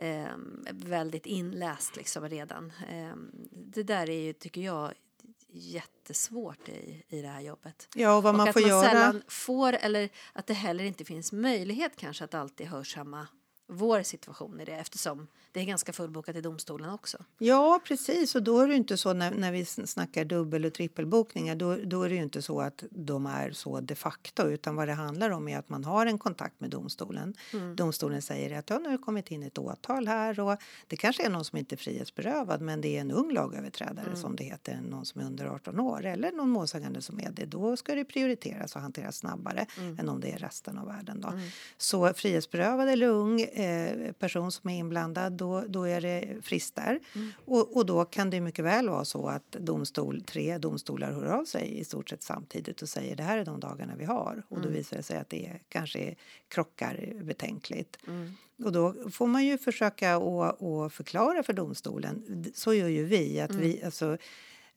Eh, 0.00 0.28
väldigt 0.70 1.26
inläst 1.26 1.96
liksom 1.96 2.28
redan. 2.28 2.72
Eh, 2.88 3.14
det 3.50 3.82
där 3.82 4.10
är 4.10 4.20
ju, 4.20 4.32
tycker 4.32 4.60
jag, 4.60 4.92
jättesvårt 5.52 6.68
i, 6.68 7.04
i 7.08 7.22
det 7.22 7.28
här 7.28 7.40
jobbet. 7.40 7.88
Ja, 7.94 8.16
och 8.16 8.22
vad 8.22 8.32
och 8.32 8.38
man 8.38 8.48
att 8.48 8.54
får 8.54 8.60
man 8.60 8.70
göra. 8.70 8.88
sällan 8.88 9.22
får 9.28 9.72
eller 9.72 10.08
att 10.32 10.46
det 10.46 10.54
heller 10.54 10.84
inte 10.84 11.04
finns 11.04 11.32
möjlighet 11.32 11.96
kanske 11.96 12.24
att 12.24 12.34
alltid 12.34 12.66
hörsamma 12.66 13.26
vår 13.70 14.02
situation 14.02 14.60
i 14.60 14.64
det 14.64 14.72
eftersom 14.72 15.28
det 15.52 15.60
är 15.60 15.64
ganska 15.64 15.92
fullbokat 15.92 16.36
i 16.36 16.40
domstolen 16.40 16.90
också. 16.90 17.18
Ja, 17.38 17.80
precis. 17.84 18.34
Och 18.34 18.42
då 18.42 18.60
är 18.60 18.68
det 18.68 18.74
inte 18.74 18.96
så 18.96 19.12
när, 19.12 19.30
när 19.30 19.52
vi 19.52 19.64
snackar 19.64 20.24
dubbel 20.24 20.64
och 20.64 20.74
trippelbokningar. 20.74 21.54
Då, 21.54 21.76
då 21.84 22.02
är 22.02 22.08
det 22.08 22.14
ju 22.14 22.22
inte 22.22 22.42
så 22.42 22.60
att 22.60 22.84
de 22.90 23.26
är 23.26 23.50
så 23.50 23.80
de 23.80 23.94
facto, 23.94 24.46
utan 24.46 24.76
vad 24.76 24.88
det 24.88 24.94
handlar 24.94 25.30
om 25.30 25.48
är 25.48 25.58
att 25.58 25.68
man 25.68 25.84
har 25.84 26.06
en 26.06 26.18
kontakt 26.18 26.60
med 26.60 26.70
domstolen. 26.70 27.34
Domstolen 27.76 28.22
säger 28.22 28.58
att 28.58 28.70
ja, 28.70 28.78
nu 28.78 28.84
har 28.84 28.92
det 28.92 29.02
kommit 29.02 29.30
in 29.30 29.42
ett 29.42 29.58
åtal 29.58 30.08
här 30.08 30.40
och 30.40 30.56
det 30.86 30.96
kanske 30.96 31.26
är 31.26 31.30
någon 31.30 31.44
som 31.44 31.58
inte 31.58 31.74
är 31.74 31.76
frihetsberövad, 31.76 32.60
men 32.60 32.80
det 32.80 32.96
är 32.96 33.00
en 33.00 33.10
ung 33.10 33.32
lagöverträdare 33.32 34.16
som 34.16 34.36
det 34.36 34.44
heter, 34.44 34.80
någon 34.80 35.06
som 35.06 35.20
är 35.20 35.24
under 35.24 35.46
18 35.46 35.80
år 35.80 36.04
eller 36.04 36.32
någon 36.32 36.50
målsägande 36.50 37.02
som 37.02 37.20
är 37.20 37.30
det. 37.30 37.46
Då 37.46 37.76
ska 37.76 37.94
det 37.94 38.04
prioriteras 38.04 38.76
och 38.76 38.82
hanteras 38.82 39.16
snabbare 39.16 39.66
än 39.98 40.08
om 40.08 40.20
det 40.20 40.32
är 40.32 40.38
resten 40.38 40.78
av 40.78 40.86
världen. 40.86 41.20
Då. 41.20 41.32
Så 41.76 42.14
frihetsberövad 42.14 42.88
eller 42.88 43.06
ung 43.06 43.40
eh, 43.60 44.12
person 44.12 44.52
som 44.52 44.70
är 44.70 44.74
inblandad, 44.74 45.32
då, 45.32 45.64
då 45.68 45.84
är 45.84 46.00
det 46.00 46.36
frister. 46.42 47.00
Och, 47.34 47.76
och 47.76 47.86
då 47.86 48.04
kan 48.04 48.30
det 48.30 48.40
mycket 48.40 48.64
väl 48.64 48.88
vara 48.88 49.04
så 49.04 49.26
att 49.26 49.52
domstol, 49.52 50.22
tre 50.22 50.58
domstolar 50.58 51.12
hör 51.12 51.26
av 51.26 51.44
sig 51.44 51.78
i 51.78 51.84
stort 51.84 52.08
sett 52.08 52.22
samtidigt 52.22 52.82
och 52.82 52.88
säger 52.88 53.16
det 53.16 53.22
här 53.22 53.38
är 53.38 53.44
de 53.44 53.60
dagarna 53.60 53.96
vi 53.96 54.04
har. 54.04 54.42
Och 54.48 54.60
då 54.60 54.68
visar 54.68 54.96
det 54.96 55.02
sig 55.02 55.18
att 55.18 55.30
det 55.30 55.60
kanske 55.68 56.14
krockar 56.48 57.12
betänkligt. 57.22 57.98
Och 58.64 58.72
då 58.72 58.94
får 59.10 59.26
man 59.26 59.44
ju 59.44 59.58
försöka 59.58 60.16
att 60.16 60.62
att 60.62 60.92
förklara 60.92 61.42
för 61.42 61.52
domstolen. 61.52 62.44
Så 62.54 62.74
gör 62.74 62.88
ju 62.88 63.04
vi. 63.04 63.40
Att 63.40 63.54
vi 63.54 63.82
alltså, 63.84 64.16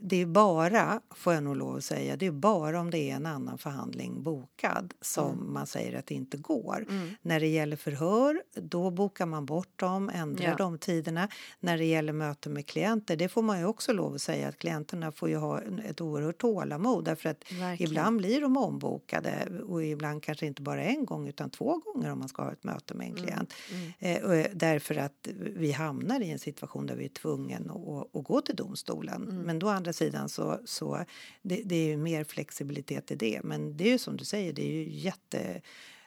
det 0.06 0.22
är 0.22 0.26
bara, 0.26 1.02
får 1.16 1.34
jag 1.34 1.44
nog 1.44 1.56
lov 1.58 1.76
att 1.76 1.84
säga, 1.84 2.16
det 2.18 2.26
är 2.26 2.32
bara 2.32 2.80
om 2.80 2.92
det 2.92 2.98
är 3.12 3.16
en 3.16 3.26
annan 3.26 3.58
förhandling 3.58 4.24
bokad 4.24 4.94
som 5.02 5.54
man 5.54 5.68
säger 5.68 6.00
att 6.00 6.06
det 6.08 6.16
inte 6.16 6.38
går. 6.38 6.86
När 7.22 7.40
det 7.40 7.48
gäller 7.48 7.76
förhör, 7.76 8.44
då 8.56 8.92
bokar 8.92 9.26
man 9.26 9.46
bort 9.46 9.80
dem, 9.80 10.10
ändrar 10.14 10.46
Ja. 10.46 10.56
de 10.58 10.78
tiderna. 10.78 11.28
När 11.60 11.78
det 11.78 11.86
gäller 11.86 12.14
möten 12.14 12.54
med 12.54 12.66
klienter, 12.68 13.16
det 13.16 13.30
får 13.30 13.42
man 13.42 13.60
ju 13.60 13.66
också 13.66 13.94
lov 13.94 14.14
att 14.16 14.22
säga 14.22 14.48
att 14.48 14.58
klienterna 14.58 15.12
får 15.12 15.30
ju 15.30 15.36
ha 15.36 15.62
ett 15.86 16.02
oerhört 16.02 16.38
tålamod 16.38 17.06
därför 17.06 17.30
att 17.30 17.52
Verkligen. 17.52 17.92
ibland 17.92 18.18
blir 18.18 18.42
de 18.42 18.58
ombokade 18.58 19.48
och 19.68 19.84
ibland 19.86 20.24
kanske 20.24 20.46
inte 20.46 20.62
bara 20.62 20.84
en 20.84 21.06
gång 21.06 21.28
utan 21.28 21.50
två 21.50 21.78
gånger 21.86 22.12
om 22.12 22.20
man 22.20 22.28
ska 22.30 22.44
ha 22.44 22.52
ett 22.52 22.64
möte 22.64 22.94
med 22.94 23.08
en 23.08 23.16
klient. 23.16 23.54
Eh, 24.00 24.24
och, 24.24 24.36
eh, 24.36 24.46
därför 24.54 24.96
att 24.96 25.28
vi 25.56 25.72
hamnar 25.72 26.20
i 26.20 26.32
en 26.32 26.40
situation 26.40 26.86
där 26.88 26.96
vi 26.96 27.06
är 27.06 27.10
tvungen 27.10 27.70
att, 27.70 28.16
att 28.16 28.24
gå 28.24 28.42
till 28.42 28.56
domstolen. 28.56 29.42
Men 29.46 29.60
då 29.60 29.68
å 29.90 29.93
andra 29.94 30.12
sidan 30.12 30.30
så, 30.30 30.60
så 30.66 31.06
det, 31.42 31.62
det 31.66 31.76
är 31.76 31.88
ju 31.88 31.98
mer 31.98 32.24
flexibilitet 32.24 33.12
i 33.12 33.16
det. 33.16 33.42
Men 33.44 33.78
det 33.78 33.84
är 33.84 33.92
ju 33.92 33.98
som 33.98 34.18
du 34.18 34.26
säger, 34.26 34.54
det 34.54 34.62
är 34.62 34.72
ju 34.72 34.90
jätte, 34.90 35.62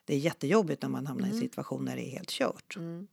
det 0.04 0.14
är 0.14 0.18
jättejobbigt 0.18 0.82
när 0.82 0.88
man 0.88 1.06
hamnar 1.06 1.28
i 1.28 1.30
en 1.30 1.40
situation 1.40 1.84
där 1.84 1.96
det 1.96 2.06
är 2.08 2.10
helt 2.10 2.30
kört. 2.30 2.76
Mm. 2.76 3.06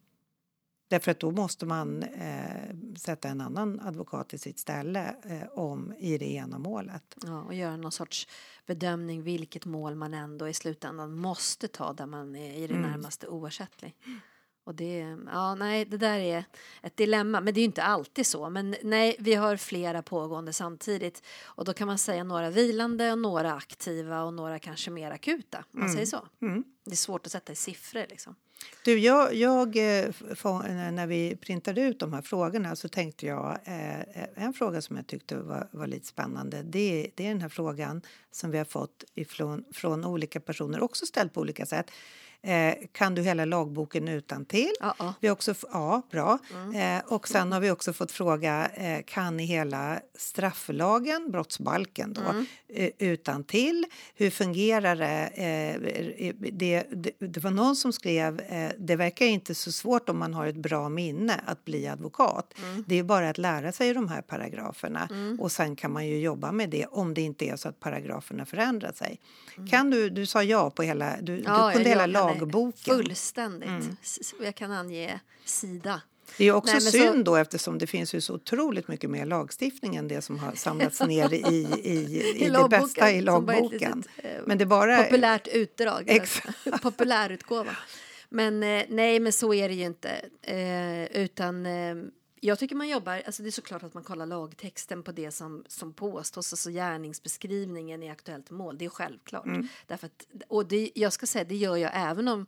Därför 0.89 1.11
att 1.11 1.19
då 1.19 1.31
måste 1.31 1.65
man 1.65 2.03
eh, 2.03 2.75
sätta 2.97 3.29
en 3.29 3.41
annan 3.41 3.79
advokat 3.79 4.33
i 4.33 4.37
sitt 4.37 4.59
ställe 4.59 5.15
eh, 5.25 5.49
om 5.59 5.93
i 5.99 6.17
det 6.17 6.31
ena 6.33 6.59
målet. 6.59 7.15
Ja, 7.25 7.41
och 7.43 7.53
göra 7.53 7.77
någon 7.77 7.91
sorts 7.91 8.27
bedömning 8.65 9.23
vilket 9.23 9.65
mål 9.65 9.95
man 9.95 10.13
ändå 10.13 10.47
i 10.49 10.53
slutändan 10.53 11.15
måste 11.17 11.67
ta 11.67 11.93
där 11.93 12.05
man 12.05 12.35
är 12.35 12.53
i 12.53 12.67
det 12.67 12.73
Mm. 12.73 12.91
närmaste 12.91 13.27
oersättlig. 13.27 13.95
Och 14.65 14.75
det, 14.75 15.17
ja, 15.31 15.55
nej, 15.55 15.85
det 15.85 15.97
där 15.97 16.19
är 16.19 16.43
ett 16.81 16.97
dilemma, 16.97 17.41
men 17.41 17.53
det 17.53 17.59
är 17.59 17.61
ju 17.61 17.65
inte 17.65 17.83
alltid 17.83 18.25
så. 18.25 18.49
Men 18.49 18.75
nej, 18.83 19.15
vi 19.19 19.33
har 19.33 19.57
flera 19.57 20.01
pågående 20.01 20.53
samtidigt 20.53 21.23
och 21.43 21.65
då 21.65 21.73
kan 21.73 21.87
man 21.87 21.97
säga 21.97 22.23
några 22.23 22.49
vilande 22.49 23.11
och 23.11 23.17
några 23.17 23.53
aktiva 23.53 24.23
och 24.23 24.33
några 24.33 24.59
kanske 24.59 24.91
mer 24.91 25.11
akuta. 25.11 25.65
Man 25.71 25.89
säger 25.89 26.05
så. 26.05 26.27
Mm. 26.41 26.63
Det 26.85 26.91
är 26.91 26.95
svårt 26.95 27.25
att 27.25 27.31
sätta 27.31 27.51
i 27.53 27.55
siffror 27.55 28.05
liksom. 28.09 28.35
Du, 28.85 28.99
jag, 28.99 29.33
jag, 29.33 29.77
eh, 29.77 30.11
få- 30.35 30.61
när 30.91 31.07
vi 31.07 31.35
printade 31.35 31.81
ut 31.81 31.99
de 31.99 32.13
här 32.13 32.21
frågorna 32.21 32.75
så 32.75 32.87
tänkte 32.89 33.25
jag 33.25 33.59
eh, 33.63 34.43
en 34.43 34.53
fråga 34.53 34.81
som 34.81 34.95
jag 34.95 35.07
tyckte 35.07 35.35
var, 35.37 35.67
var 35.71 35.87
lite 35.87 36.07
spännande. 36.07 36.61
Det, 36.63 37.11
det 37.15 37.25
är 37.25 37.29
den 37.29 37.41
här 37.41 37.49
frågan 37.49 38.01
som 38.31 38.51
vi 38.51 38.57
har 38.57 38.65
fått 38.65 39.03
ifrån, 39.15 39.63
från 39.73 40.05
olika 40.05 40.39
personer, 40.39 40.83
också 40.83 41.05
ställt 41.05 41.33
på 41.33 41.41
olika 41.41 41.65
sätt. 41.65 41.91
Eh, 42.45 42.75
kan 42.91 43.15
du 43.15 43.21
hela 43.21 43.45
lagboken 43.45 44.07
utan 44.07 44.45
till? 44.45 44.71
Ja, 44.79 44.95
ja. 44.99 45.13
Vi 45.19 45.27
har 45.27 45.33
också, 45.33 45.53
ja, 45.71 46.01
bra. 46.11 46.39
Eh, 46.75 47.13
och 47.13 47.27
sen 47.27 47.51
har 47.51 47.59
vi 47.59 47.71
också 47.71 47.93
fått 47.93 48.11
fråga, 48.11 48.67
eh, 48.73 49.03
kan 49.07 49.37
ni 49.37 49.45
hela 49.45 49.99
strafflagen, 50.15 51.31
brottsbalken 51.31 52.13
då, 52.13 52.21
eh, 52.75 52.89
utan 52.97 53.43
till? 53.43 53.85
Hur 54.15 54.29
fungerar 54.29 54.95
det? 54.95 55.27
Eh, 55.27 55.81
det, 56.51 56.83
det? 56.91 57.11
Det 57.19 57.43
var 57.43 57.51
någon 57.51 57.75
som 57.75 57.93
skrev 57.93 58.39
eh, 58.39 58.71
det 58.79 58.95
verkar 58.95 59.25
inte 59.25 59.55
så 59.55 59.71
svårt 59.71 60.09
om 60.09 60.19
man 60.19 60.33
har 60.33 60.47
ett 60.47 60.55
bra 60.55 60.89
minne 60.89 61.41
att 61.45 61.65
bli 61.65 61.87
advokat. 61.87 62.53
Mm. 62.57 62.83
Det 62.87 62.99
är 62.99 63.03
bara 63.03 63.29
att 63.29 63.37
lära 63.37 63.71
sig 63.71 63.93
de 63.93 64.07
här 64.07 64.21
paragraferna 64.21 65.09
och 65.39 65.51
sen 65.51 65.75
kan 65.75 65.91
man 65.93 66.07
ju 66.07 66.19
jobba 66.19 66.51
med 66.51 66.69
det 66.69 66.85
om 66.85 67.13
det 67.13 67.21
inte 67.21 67.45
är 67.45 67.55
så 67.55 67.69
att 67.69 67.79
paragraferna 67.79 68.45
förändrar 68.45 68.91
sig. 68.91 69.19
Kan 69.69 69.89
du, 69.89 70.09
du 70.09 70.25
sa 70.25 70.43
ja 70.43 70.69
på 70.69 70.83
hela, 70.83 71.13
du, 71.21 71.33
Mm. 71.33 71.45
Ja, 71.45 71.67
du 71.67 71.73
kunde 71.73 71.89
hela 71.89 72.07
jag 72.07 72.32
kan 72.39 72.47
det 72.47 72.53
lagboken. 72.53 72.95
Fullständigt. 72.95 73.69
S- 74.03 74.33
Jag 74.41 74.55
kan 74.55 74.71
ange 74.71 75.19
sida. 75.45 76.01
Det 76.37 76.45
är 76.45 76.51
också 76.51 76.73
Nej, 76.73 76.83
men 76.83 76.91
så- 76.91 76.97
synd 76.97 77.25
då 77.25 77.35
eftersom 77.35 77.77
det 77.77 77.87
finns 77.87 78.15
ju 78.15 78.21
så 78.21 78.33
otroligt 78.33 78.87
mycket 78.87 79.09
mer 79.09 79.25
lagstiftning 79.25 79.95
än 79.95 80.07
det 80.07 80.21
som 80.21 80.39
har 80.39 80.51
samlats 80.55 80.99
ner 81.07 81.33
i, 81.33 81.37
i, 81.37 81.57
i, 81.83 82.35
det 82.39 82.49
lagboken, 82.49 82.81
bästa 82.81 83.11
i 83.11 83.21
lagboken. 83.21 83.97
litet, 83.97 84.25
eh, 84.25 84.31
Men 84.45 84.57
det 84.57 84.65
bara... 84.65 85.03
Populärt 85.03 85.47
utdrag. 85.47 86.03
Exakt. 86.07 86.57
Populärutgåva. 86.81 87.75
Men 88.29 88.63
eh, 88.63 88.83
nej, 88.89 89.19
men 89.19 89.33
så 89.33 89.53
är 89.53 89.69
det 89.69 89.75
ju 89.75 89.83
inte. 89.85 90.09
Eh, 90.41 91.03
utan 91.21 91.65
eh, 91.65 91.95
jag 92.45 92.59
tycker 92.59 92.75
man 92.75 92.89
jobbar, 92.89 93.21
alltså 93.25 93.43
det 93.43 93.49
är 93.49 93.51
såklart 93.51 93.83
att 93.83 93.93
man 93.93 94.03
kollar 94.03 94.25
lagtexten 94.25 95.03
på 95.03 95.11
det 95.11 95.31
som, 95.31 95.63
som 95.67 95.93
påstås, 95.93 96.53
alltså 96.53 96.69
gärningsbeskrivningen 96.69 98.03
i 98.03 98.09
aktuellt 98.09 98.49
mål, 98.49 98.77
det 98.77 98.85
är 98.85 98.89
självklart. 98.89 99.45
Därför 99.87 100.07
att, 100.07 100.27
och 100.47 100.65
det, 100.65 100.91
jag 100.95 101.13
ska 101.13 101.25
säga, 101.25 101.43
det 101.43 101.55
gör 101.55 101.77
jag 101.77 101.91
även 101.93 102.27
om 102.27 102.45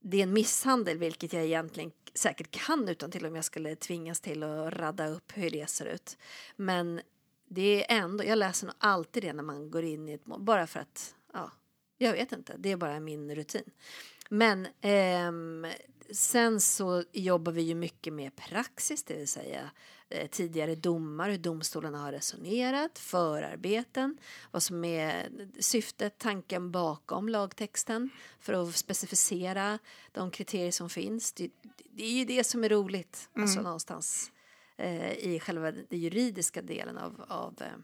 det 0.00 0.16
är 0.16 0.22
en 0.22 0.32
misshandel, 0.32 0.98
vilket 0.98 1.32
jag 1.32 1.44
egentligen 1.44 1.92
säkert 2.14 2.50
kan 2.50 2.88
utan 2.88 3.10
till 3.10 3.26
om 3.26 3.36
jag 3.36 3.44
skulle 3.44 3.76
tvingas 3.76 4.20
till 4.20 4.42
att 4.42 4.72
radda 4.72 5.08
upp 5.08 5.32
hur 5.34 5.50
det 5.50 5.70
ser 5.70 5.86
ut. 5.86 6.18
Men 6.56 7.00
det 7.48 7.92
är 7.92 7.98
ändå, 7.98 8.24
jag 8.24 8.38
läser 8.38 8.66
nog 8.66 8.76
alltid 8.78 9.22
det 9.22 9.32
när 9.32 9.42
man 9.42 9.70
går 9.70 9.84
in 9.84 10.08
i 10.08 10.12
ett 10.12 10.26
mål, 10.26 10.42
bara 10.42 10.66
för 10.66 10.80
att, 10.80 11.14
ja, 11.32 11.50
jag 11.98 12.12
vet 12.12 12.32
inte, 12.32 12.54
det 12.58 12.72
är 12.72 12.76
bara 12.76 13.00
min 13.00 13.34
rutin. 13.34 13.70
Men 14.28 14.68
ehm, 14.80 15.66
sen 16.10 16.60
så 16.60 17.04
jobbar 17.12 17.52
vi 17.52 17.62
ju 17.62 17.74
mycket 17.74 18.12
med 18.12 18.36
praxis, 18.36 19.04
det 19.04 19.14
vill 19.14 19.28
säga 19.28 19.70
eh, 20.08 20.28
tidigare 20.28 20.74
domar, 20.74 21.30
hur 21.30 21.38
domstolarna 21.38 21.98
har 21.98 22.12
resonerat, 22.12 22.98
förarbeten, 22.98 24.18
vad 24.50 24.62
som 24.62 24.84
är 24.84 25.28
syftet, 25.58 26.18
tanken 26.18 26.70
bakom 26.70 27.28
lagtexten 27.28 28.10
för 28.40 28.52
att 28.52 28.76
specificera 28.76 29.78
de 30.12 30.30
kriterier 30.30 30.70
som 30.72 30.90
finns. 30.90 31.32
Det, 31.32 31.50
det 31.90 32.04
är 32.04 32.12
ju 32.12 32.24
det 32.24 32.44
som 32.44 32.64
är 32.64 32.68
roligt, 32.68 33.28
alltså 33.34 33.60
någonstans 33.60 34.30
eh, 34.76 35.12
i 35.12 35.40
själva 35.40 35.72
den 35.72 36.00
juridiska 36.00 36.62
delen 36.62 36.98
av, 36.98 37.24
av 37.28 37.54
eh, 37.60 37.78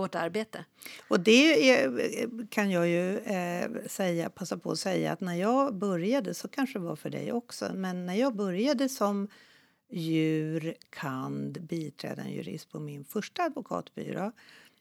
vårt 0.00 0.14
arbete. 0.14 0.64
Och 1.08 1.20
det 1.20 1.70
är, 1.70 2.46
kan 2.46 2.70
jag 2.70 2.88
ju 2.88 3.18
eh, 3.18 3.70
säga, 3.86 4.30
passa 4.30 4.58
på 4.58 4.70
att 4.70 4.78
säga 4.78 5.12
att 5.12 5.20
när 5.20 5.34
jag 5.34 5.74
började, 5.74 6.34
så 6.34 6.48
kanske 6.48 6.78
det 6.78 6.84
var 6.84 6.96
för 6.96 7.10
dig 7.10 7.32
också, 7.32 7.70
men 7.74 8.06
när 8.06 8.14
jag 8.14 8.36
började 8.36 8.88
som 8.88 9.28
jur, 9.90 10.74
kand, 10.90 11.62
biträdande 11.62 12.32
jurist 12.32 12.70
på 12.70 12.80
min 12.80 13.04
första 13.04 13.42
advokatbyrå 13.42 14.32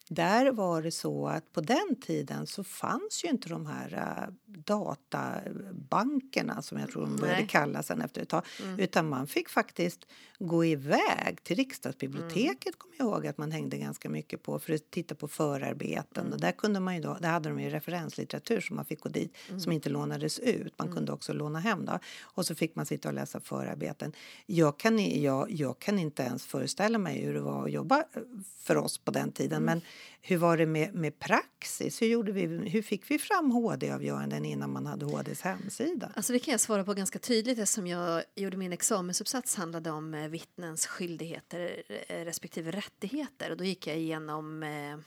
där 0.10 0.52
var 0.52 0.82
det 0.82 0.92
så 0.92 1.28
att 1.28 1.54
på 1.54 1.62
den 1.62 1.96
tiden 2.02 2.48
så 2.48 2.64
fanns 2.64 3.24
ju 3.24 3.30
inte 3.30 3.50
de 3.50 3.66
här 3.66 3.94
uh, 3.94 4.28
databankerna 4.46 6.62
som 6.62 6.80
jag 6.80 6.92
tror 6.92 7.02
de 7.02 7.16
började 7.16 7.40
Nej. 7.40 7.48
kallas 7.48 7.88
sen 7.88 8.02
efter 8.02 8.22
ett 8.22 8.30
tag. 8.30 8.46
Utan 8.78 9.10
man 9.10 9.28
fick 9.28 9.50
faktiskt 9.50 10.08
gå 10.40 10.66
iväg 10.66 11.44
till 11.44 11.56
riksdagsbiblioteket 11.56 12.80
kommer 12.80 12.96
jag 12.98 13.08
ihåg 13.08 13.28
att 13.28 13.38
man 13.38 13.52
hängde 13.52 13.78
ganska 13.78 14.10
mycket 14.10 14.44
på 14.44 14.60
för 14.60 14.74
att 14.74 14.92
titta 14.92 15.16
på 15.16 15.28
förarbeten. 15.28 16.34
Och 16.34 16.40
där 16.40 16.52
kunde 16.52 16.80
man 16.80 16.96
ju 16.96 17.02
då, 17.02 17.18
där 17.22 17.30
hade 17.30 17.50
de 17.50 17.60
ju 17.60 17.70
referenslitteratur 17.70 18.62
som 18.62 18.76
man 18.76 18.86
fick 18.86 19.00
gå 19.00 19.10
dit 19.10 19.38
som 19.58 19.72
inte 19.72 19.90
lånades 19.90 20.40
ut. 20.40 20.74
Man 20.80 20.94
kunde 20.94 21.12
också 21.12 21.34
låna 21.34 21.60
hem 21.60 21.86
då. 21.86 22.00
Och 22.22 22.46
så 22.46 22.56
fick 22.56 22.76
man 22.76 22.86
sitta 22.86 23.10
och 23.10 23.14
läsa 23.14 23.40
förarbeten. 23.40 24.14
Jag 24.46 24.80
kan, 24.80 25.22
jag, 25.22 25.52
jag 25.52 25.80
kan 25.80 26.00
inte 26.00 26.24
ens 26.24 26.46
föreställa 26.46 26.98
mig 26.98 27.22
hur 27.22 27.34
det 27.34 27.42
var 27.42 27.66
att 27.66 27.72
jobba 27.72 28.00
eh, 28.00 28.22
för 28.60 28.78
oss 28.78 28.98
på 28.98 29.12
den 29.12 29.32
tiden. 29.32 29.64
Men 29.64 29.82
hur 30.22 30.38
var 30.38 30.58
det 30.58 30.66
med, 30.66 30.94
med 30.94 31.20
praxis? 31.20 32.02
Hur, 32.02 32.08
gjorde 32.08 32.32
vi, 32.32 32.46
hur 32.46 32.82
fick 32.82 33.12
vi 33.12 33.20
fram 33.20 33.52
HD-avgöranden 33.52 34.46
innan 34.46 34.74
man 34.74 34.86
hade 34.86 35.06
HDs 35.06 35.42
hemsida? 35.42 36.12
Alltså 36.16 36.34
det 36.34 36.40
kan 36.40 36.52
jag 36.52 36.62
svara 36.62 36.84
på 36.84 36.94
ganska 36.94 37.20
tydligt 37.20 37.60
eftersom 37.60 37.88
jag 37.88 38.24
gjorde 38.36 38.58
min 38.58 38.74
examensuppsats 38.74 39.56
handlade 39.56 39.92
om 39.92 40.14
eh, 40.14 40.29
vittnens 40.30 40.88
skyldigheter 40.88 41.84
eh, 42.08 42.26
respektive 42.26 42.72
rättigheter. 42.72 43.52
Och 43.52 43.58
då 43.58 43.64
gick 43.64 43.88
jag 43.88 43.98
igenom, 43.98 44.64
eh, 44.64 44.98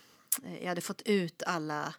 jag 0.61 0.69
hade 0.69 0.81
fått 0.81 1.03
ut 1.03 1.43
alla 1.47 1.95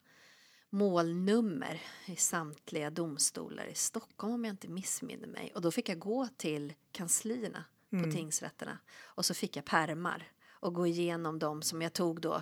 målnummer 0.69 1.81
i 2.05 2.15
samtliga 2.15 2.89
domstolar 2.89 3.65
i 3.65 3.75
Stockholm 3.75 4.33
om 4.33 4.45
jag 4.45 4.53
inte 4.53 4.67
missminner 4.67 5.27
mig. 5.27 5.51
Och 5.55 5.61
då 5.61 5.71
fick 5.71 5.89
jag 5.89 5.99
gå 5.99 6.27
till 6.37 6.73
kanslierna 6.91 7.65
på 7.89 8.11
tingsrätterna. 8.11 8.77
Och 9.03 9.25
så 9.25 9.33
fick 9.33 9.55
jag 9.55 9.65
permar 9.65 10.27
och 10.63 10.73
gå 10.73 10.87
igenom 10.87 11.39
dem 11.39 11.61
som 11.61 11.81
jag 11.81 11.93
tog 11.93 12.21
då 12.21 12.41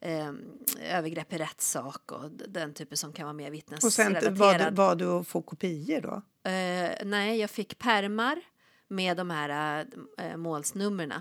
eh, 0.00 0.32
övergrepp 0.82 1.32
i 1.32 1.38
rättssak 1.38 2.12
och 2.12 2.30
den 2.30 2.74
typen 2.74 2.96
som 2.96 3.12
kan 3.12 3.24
vara 3.24 3.32
mer 3.32 3.50
Och 3.50 3.92
sen 3.92 4.12
vittnesrelaterad. 4.12 4.38
var 4.38 4.58
du, 4.58 4.76
var 4.76 4.94
du 4.96 5.20
att 5.20 5.28
få 5.28 5.42
kopior 5.42 6.00
då? 6.00 6.22
Eh, 6.50 6.90
nej, 7.04 7.38
jag 7.38 7.50
fick 7.50 7.78
permar 7.78 8.42
med 8.88 9.16
de 9.16 9.30
här 9.30 9.86
uh, 10.20 10.36
målsnumren. 10.36 11.20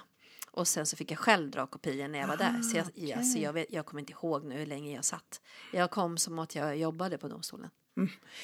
Och 0.52 0.68
sen 0.68 0.86
så 0.86 0.96
fick 0.96 1.12
jag 1.12 1.20
själv 1.20 1.52
dra 1.52 1.68
kopior 1.68 2.08
när 2.08 2.20
jag 2.20 2.28
var 2.28 2.38
där. 2.38 2.62
Så 2.62 2.78
jag, 2.78 2.86
ja, 2.94 3.24
så 3.24 3.40
jag, 3.40 3.54
vet, 3.54 3.66
jag 3.70 3.86
kommer 3.86 4.00
inte 4.00 4.12
ihåg 4.14 4.44
nu 4.44 4.56
hur 4.56 4.66
länge 4.66 4.96
jag 4.96 5.06
satt. 5.06 5.42
Jag 5.74 5.92
kom 5.92 6.18
som 6.18 6.40
att 6.40 6.56
jag 6.56 6.78
jobbade 6.78 7.18
på 7.18 7.28
domstolen. 7.28 7.70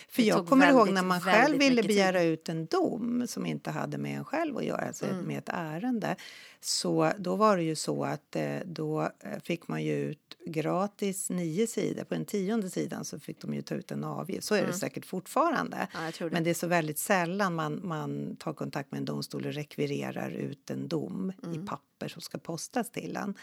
För 0.10 0.22
Det 0.22 0.28
jag 0.28 0.48
kommer 0.48 0.70
ihåg 0.70 0.90
när 0.92 1.04
man 1.04 1.22
själv 1.22 1.58
ville 1.60 1.70
mycket 1.70 1.82
tid. 1.88 1.88
begära 1.96 2.24
ut 2.24 2.50
en 2.50 2.66
dom 2.66 3.28
som 3.28 3.46
inte 3.46 3.72
hade 3.72 3.98
med 3.98 4.18
en 4.18 4.26
själv 4.26 4.58
att 4.58 4.66
göra, 4.66 4.82
alltså 4.82 5.06
Mm. 5.06 5.26
med 5.26 5.38
ett 5.38 5.50
ärende. 5.50 6.16
Så 6.60 7.12
då 7.18 7.36
var 7.36 7.58
det 7.58 7.64
ju 7.64 7.76
så 7.76 8.04
att 8.04 8.36
eh, 8.36 8.56
då 8.66 9.02
eh, 9.02 9.40
fick 9.44 9.68
man 9.68 9.84
ju 9.84 9.94
ut 9.96 10.38
gratis 10.46 11.30
nio 11.30 11.68
sidor. 11.68 12.04
På 12.04 12.14
den 12.14 12.26
tionde 12.26 12.70
sidan 12.70 13.06
så 13.06 13.20
fick 13.20 13.42
de 13.42 13.54
ju 13.54 13.62
ta 13.62 13.76
ut 13.76 13.92
en 13.92 14.04
avgift. 14.04 14.44
Så 14.48 14.56
är 14.56 14.68
det 14.68 14.74
säkert 14.74 15.06
fortfarande. 15.06 15.78
Mm. 15.78 15.88
Ja, 16.20 16.26
det. 16.26 16.32
Men 16.32 16.44
det 16.44 16.50
är 16.50 16.54
så 16.54 16.68
väldigt 16.68 17.00
sällan 17.00 17.56
man, 17.56 17.80
man 17.84 18.36
tar 18.36 18.54
kontakt 18.54 18.92
med 18.92 18.98
en 19.00 19.06
domstol 19.06 19.46
och 19.46 19.54
rekvirerar 19.54 20.30
ut 20.32 20.70
en 20.70 20.88
dom 20.88 21.34
Mm. 21.44 21.64
i 21.64 21.68
papper 21.68 22.08
som 22.08 22.22
ska 22.22 22.38
postas 22.38 22.92
till 22.92 23.16
en. 23.18 23.34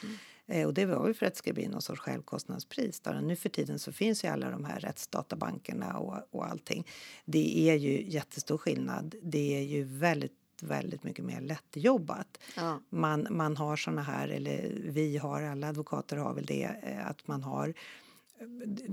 Eh, 0.48 0.66
och 0.66 0.74
det 0.74 0.87
var 0.87 1.08
ju 1.08 1.14
för 1.14 1.26
att 1.26 1.32
det 1.32 1.38
ska 1.38 1.52
bli 1.52 1.68
någon 1.68 1.82
sorts 1.82 2.00
självkostnadspris. 2.00 3.00
Där. 3.00 3.20
Nu 3.20 3.37
för 3.37 3.48
tiden 3.48 3.78
så 3.78 3.92
finns 3.92 4.24
ju 4.24 4.28
alla 4.28 4.50
de 4.50 4.64
här 4.64 4.80
rättsdatabankerna 4.80 5.98
och, 5.98 6.16
och 6.30 6.46
allting. 6.46 6.87
Det 7.24 7.70
är 7.70 7.74
ju 7.74 8.11
jättestor 8.11 8.58
skillnad. 8.58 9.14
Det 9.22 9.56
är 9.56 9.62
ju 9.62 9.84
väldigt 9.84 10.32
väldigt 10.62 11.04
mycket 11.04 11.24
mer 11.24 11.40
lättjobbat. 11.40 12.38
Ja. 12.56 12.80
Man, 12.88 13.26
man 13.30 13.56
har 13.56 13.76
såna 13.76 14.02
här, 14.02 14.28
eller 14.28 14.78
vi 14.84 15.16
har, 15.16 15.42
alla 15.42 15.68
advokater 15.68 16.16
har 16.16 16.34
väl 16.34 16.46
det, 16.46 16.70
eh, 16.82 17.06
att 17.08 17.28
man 17.28 17.42
har 17.42 17.74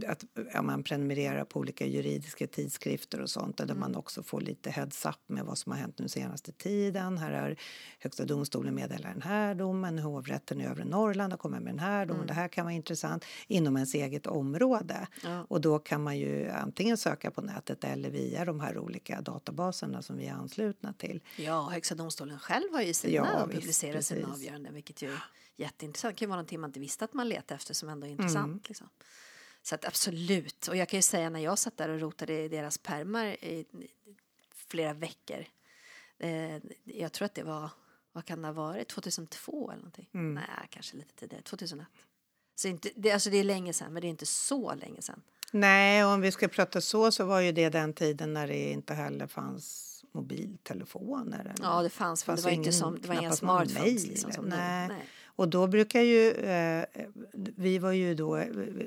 att 0.07 0.25
ja, 0.53 0.61
man 0.61 0.83
prenumererar 0.83 1.45
på 1.45 1.59
olika 1.59 1.85
juridiska 1.85 2.47
tidskrifter 2.47 3.21
och 3.21 3.29
sånt 3.29 3.57
där 3.57 3.75
man 3.75 3.95
också 3.95 4.23
får 4.23 4.41
lite 4.41 4.69
heads 4.69 5.05
up 5.05 5.15
med 5.27 5.45
vad 5.45 5.57
som 5.57 5.71
har 5.71 5.79
hänt 5.79 5.99
nu 5.99 6.07
senaste 6.07 6.51
tiden. 6.51 7.17
Här 7.17 7.41
har 7.41 7.55
Högsta 7.99 8.25
domstolen 8.25 8.75
meddelat 8.75 9.13
den 9.13 9.21
här 9.21 9.55
domen, 9.55 9.99
hovrätten 9.99 10.61
i 10.61 10.65
övre 10.65 10.85
Norrland 10.85 11.33
har 11.33 11.37
kommit 11.37 11.61
med 11.61 11.73
den 11.73 11.79
här 11.79 12.05
domen. 12.05 12.27
Det 12.27 12.33
här 12.33 12.47
kan 12.47 12.65
vara 12.65 12.75
intressant 12.75 13.25
inom 13.47 13.75
ens 13.75 13.93
eget 13.93 14.27
område. 14.27 15.07
Ja. 15.23 15.45
Och 15.49 15.61
då 15.61 15.79
kan 15.79 16.03
man 16.03 16.17
ju 16.17 16.49
antingen 16.49 16.97
söka 16.97 17.31
på 17.31 17.41
nätet 17.41 17.83
eller 17.83 18.09
via 18.09 18.45
de 18.45 18.59
här 18.59 18.77
olika 18.77 19.21
databaserna 19.21 20.01
som 20.01 20.17
vi 20.17 20.25
är 20.25 20.33
anslutna 20.33 20.93
till. 20.93 21.21
Ja, 21.37 21.69
Högsta 21.69 21.95
domstolen 21.95 22.39
själv 22.39 22.73
har 22.73 22.81
ju 22.81 22.93
sina 22.93 23.13
Ja, 23.13 23.43
och 23.43 23.51
publicerar 23.51 24.01
sina 24.01 24.33
avgöranden, 24.33 24.73
vilket 24.73 25.01
ju 25.01 25.11
är 25.11 25.23
jätteintressant. 25.57 26.15
Det 26.15 26.19
kan 26.19 26.25
ju 26.25 26.29
vara 26.29 26.37
någonting 26.37 26.59
man 26.59 26.69
inte 26.69 26.79
visste 26.79 27.05
att 27.05 27.13
man 27.13 27.29
letade 27.29 27.55
efter 27.55 27.73
som 27.73 27.89
ändå 27.89 28.07
är 28.07 28.11
intressant. 28.11 28.45
Mm. 28.45 28.61
Liksom. 28.67 28.87
Så 29.65 29.75
att 29.75 29.85
absolut. 29.85 30.67
Och 30.67 30.75
jag 30.75 30.89
kan 30.89 30.97
ju 30.97 31.01
säga 31.01 31.29
när 31.29 31.39
jag 31.39 31.59
satt 31.59 31.77
där 31.77 31.89
och 31.89 31.99
rotade 31.99 32.33
i 32.33 32.47
deras 32.47 32.77
permar 32.77 33.25
i 33.25 33.65
flera 34.67 34.93
veckor. 34.93 35.45
Eh, 36.19 36.57
jag 36.83 37.11
tror 37.11 37.25
att 37.25 37.35
det 37.35 37.43
var, 37.43 37.69
vad 38.11 38.25
kan 38.25 38.41
det 38.41 38.47
ha 38.47 38.53
varit, 38.53 38.87
2002 38.87 39.69
eller 39.71 39.77
någonting? 39.77 40.09
Mm. 40.13 40.33
Nej, 40.33 40.67
kanske 40.69 40.97
lite 40.97 41.15
tidigare, 41.15 41.41
2001. 41.43 41.87
Så 42.55 42.67
inte, 42.67 42.89
det, 42.95 43.11
alltså 43.11 43.29
det 43.29 43.37
är 43.37 43.43
länge 43.43 43.73
sedan, 43.73 43.93
men 43.93 44.01
det 44.01 44.07
är 44.07 44.09
inte 44.09 44.25
så 44.25 44.75
länge 44.75 45.01
sedan. 45.01 45.21
Nej, 45.51 46.05
och 46.05 46.11
om 46.11 46.21
vi 46.21 46.31
ska 46.31 46.47
prata 46.47 46.81
så 46.81 47.11
så 47.11 47.25
var 47.25 47.39
ju 47.39 47.51
det 47.51 47.69
den 47.69 47.93
tiden 47.93 48.33
när 48.33 48.47
det 48.47 48.71
inte 48.71 48.93
heller 48.93 49.27
fanns 49.27 49.91
mobiltelefoner. 50.11 51.39
Eller? 51.39 51.55
Ja, 51.61 51.81
det 51.83 51.89
fanns, 51.89 52.27
men 52.27 52.35
det 52.35 52.41
var 52.41 52.49
ju 52.49 52.55
inte 52.55 52.69
ingen- 52.69 52.79
som, 52.79 53.01
det 53.01 53.07
var 53.07 53.15
inga 53.15 53.31
smartphones 53.31 54.07
liksom, 54.07 54.31
som 54.31 54.45
nej. 54.45 54.87
nu. 54.87 54.93
Nej. 54.93 55.05
Och 55.35 55.49
då 55.49 55.67
brukar 55.67 56.01
ju, 56.01 56.31
eh, 56.31 56.85
vi 57.33 57.77
var 57.77 57.91
ju 57.91 58.15
då, 58.15 58.35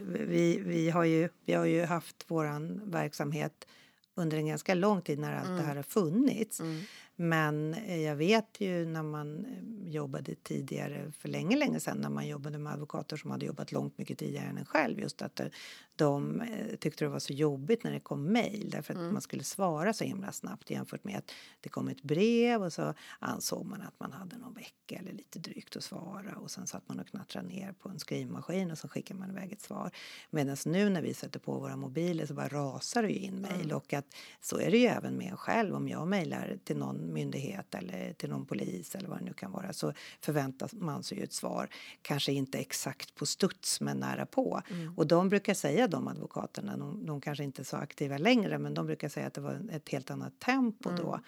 vi, 0.09 0.63
vi, 0.67 0.91
har 0.91 1.05
ju, 1.05 1.29
vi 1.45 1.55
har 1.55 1.65
ju 1.65 1.85
haft 1.85 2.25
våran 2.31 2.81
verksamhet 2.85 3.67
under 4.15 4.37
en 4.37 4.47
ganska 4.47 4.75
lång 4.75 5.03
tid 5.03 5.19
när 5.19 5.33
allt 5.33 5.57
det 5.57 5.63
här 5.63 5.77
har 5.77 5.83
funnits. 5.83 6.61
Men 7.17 7.75
eh, 7.75 8.01
jag 8.01 8.17
vet 8.17 8.61
ju 8.61 8.87
när 8.87 9.03
man 9.03 9.45
eh, 9.45 9.91
jobbade 9.91 10.35
tidigare, 10.35 11.13
för 11.19 11.29
länge, 11.29 11.57
länge 11.57 11.81
sedan, 11.81 11.99
när 11.99 12.11
man 12.11 12.29
jobbade 12.29 12.59
med 12.59 12.73
advokater 12.73 13.17
som 13.17 13.31
hade 13.31 13.47
jobbat 13.47 13.73
långt 13.73 13.99
mycket 13.99 14.19
tidigare 14.19 14.47
än 14.47 14.59
en 14.59 14.65
själv, 14.65 15.01
just 15.01 15.23
att 15.23 15.41
eh, 15.41 15.47
de 15.99 16.41
eh, 16.41 16.77
tyckte 16.77 17.05
det 17.05 17.09
var 17.09 17.19
så 17.19 17.33
jobbigt 17.33 17.85
när 17.85 17.93
det 17.93 18.01
kom 18.01 18.25
mejl 18.25 18.71
därför 18.71 18.95
att 18.95 19.13
man 19.13 19.23
skulle 19.23 19.45
svara 19.45 19.93
så 19.93 20.05
himla 20.05 20.33
snabbt 20.33 20.71
jämfört 20.71 21.05
med 21.05 21.19
att 21.19 21.31
det 21.61 21.69
kom 21.69 21.89
ett 21.89 22.03
brev 22.03 22.63
och 22.63 22.73
så 22.73 22.95
ansåg 23.19 23.67
man 23.67 23.83
att 23.83 24.01
man 24.01 24.13
hade 24.13 24.39
någon 24.39 24.55
vecka 24.55 24.97
eller 24.99 25.13
lite 25.13 25.39
drygt 25.39 25.77
att 25.77 25.85
svara 25.85 26.37
och 26.37 26.51
sen 26.51 26.67
satt 26.67 26.89
man 26.89 27.01
och 27.01 27.07
knattrade 27.07 27.49
ner 27.49 27.73
på 27.73 27.89
en 27.89 27.99
skrivmaskin 27.99 28.71
och 28.71 28.79
så 28.79 28.89
skickade 28.89 29.21
man 29.21 29.31
iväg 29.31 29.53
ett 29.53 29.61
svar. 29.61 29.91
Medan 30.31 30.57
nu 30.67 30.89
när 30.89 31.03
vi 31.03 31.15
sätter 31.15 31.41
på 31.41 31.59
våra 31.59 31.77
mobiler 31.77 32.27
så 32.27 32.35
bara 32.35 32.49
rasar 32.49 33.03
det 33.03 33.09
ju 33.09 33.19
in 33.19 33.35
mejl 33.35 33.73
och 33.73 33.93
att 33.93 34.07
så 34.41 34.59
är 34.59 34.71
det 34.71 34.79
ju 34.79 34.87
även 34.87 35.17
med 35.17 35.31
en 35.31 35.37
själv 35.37 35.75
om 35.75 35.89
jag 35.89 36.09
mejlar 36.09 36.59
till 36.65 36.77
någon 36.77 37.13
myndighet 37.13 37.75
eller 37.75 38.13
till 38.13 38.31
någon 38.31 38.47
polis 38.47 38.95
eller 38.95 39.09
vad 39.09 39.19
det 39.19 39.25
nu 39.25 39.33
kan 39.33 39.53
vara 39.53 39.73
så 39.73 39.93
förväntar 40.21 40.71
man 40.73 41.03
sig 41.03 41.19
ju 41.19 41.25
ett 41.25 41.33
svar. 41.33 41.69
Kanske 42.03 42.33
inte 42.33 42.59
exakt 42.59 43.15
på 43.15 43.27
studs 43.27 43.81
men 43.81 43.97
nära 43.97 44.27
på. 44.27 44.63
Och 44.97 45.07
de 45.07 45.29
brukar 45.29 45.55
säga 45.55 45.88
de 45.89 46.09
advokaterna, 46.09 46.77
de, 46.77 47.07
de 47.07 47.21
kanske 47.21 47.45
inte 47.45 47.63
är 47.63 47.65
så 47.65 47.77
aktiva 47.77 48.19
längre 48.19 48.59
men 48.59 48.75
de 48.75 48.87
brukar 48.87 49.09
säga 49.09 49.27
att 49.27 49.35
det 49.35 49.41
var 49.41 49.61
ett 49.73 49.89
helt 49.89 50.11
annat 50.11 50.39
tempo 50.39 50.91
då. 50.91 51.21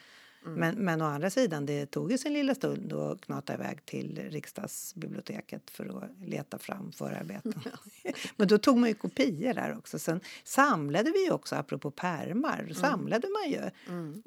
Men, 0.42 0.74
men 0.74 1.02
å 1.02 1.04
andra 1.04 1.30
sidan, 1.30 1.66
det 1.66 1.86
tog 1.86 2.12
ju 2.12 2.18
sin 2.18 2.32
lilla 2.32 2.54
stund 2.54 2.92
att 2.92 3.20
knata 3.20 3.54
iväg 3.54 3.86
till 3.86 4.20
riksdagsbiblioteket 4.30 5.70
för 5.70 5.86
att 5.86 6.28
leta 6.28 6.58
fram 6.58 6.92
förarbeten. 6.92 7.54
men 8.36 8.48
då 8.48 8.58
tog 8.58 8.78
man 8.78 8.88
ju 8.88 8.94
kopior 8.94 9.54
där 9.54 9.76
också. 9.78 9.98
Sen 9.98 10.20
samlade 10.44 11.10
vi 11.10 11.24
ju 11.24 11.30
också, 11.30 11.56
apropå 11.56 11.90
pärmar, 11.90 12.72
samlade 12.74 13.28
man 13.28 13.50
ju. 13.50 13.70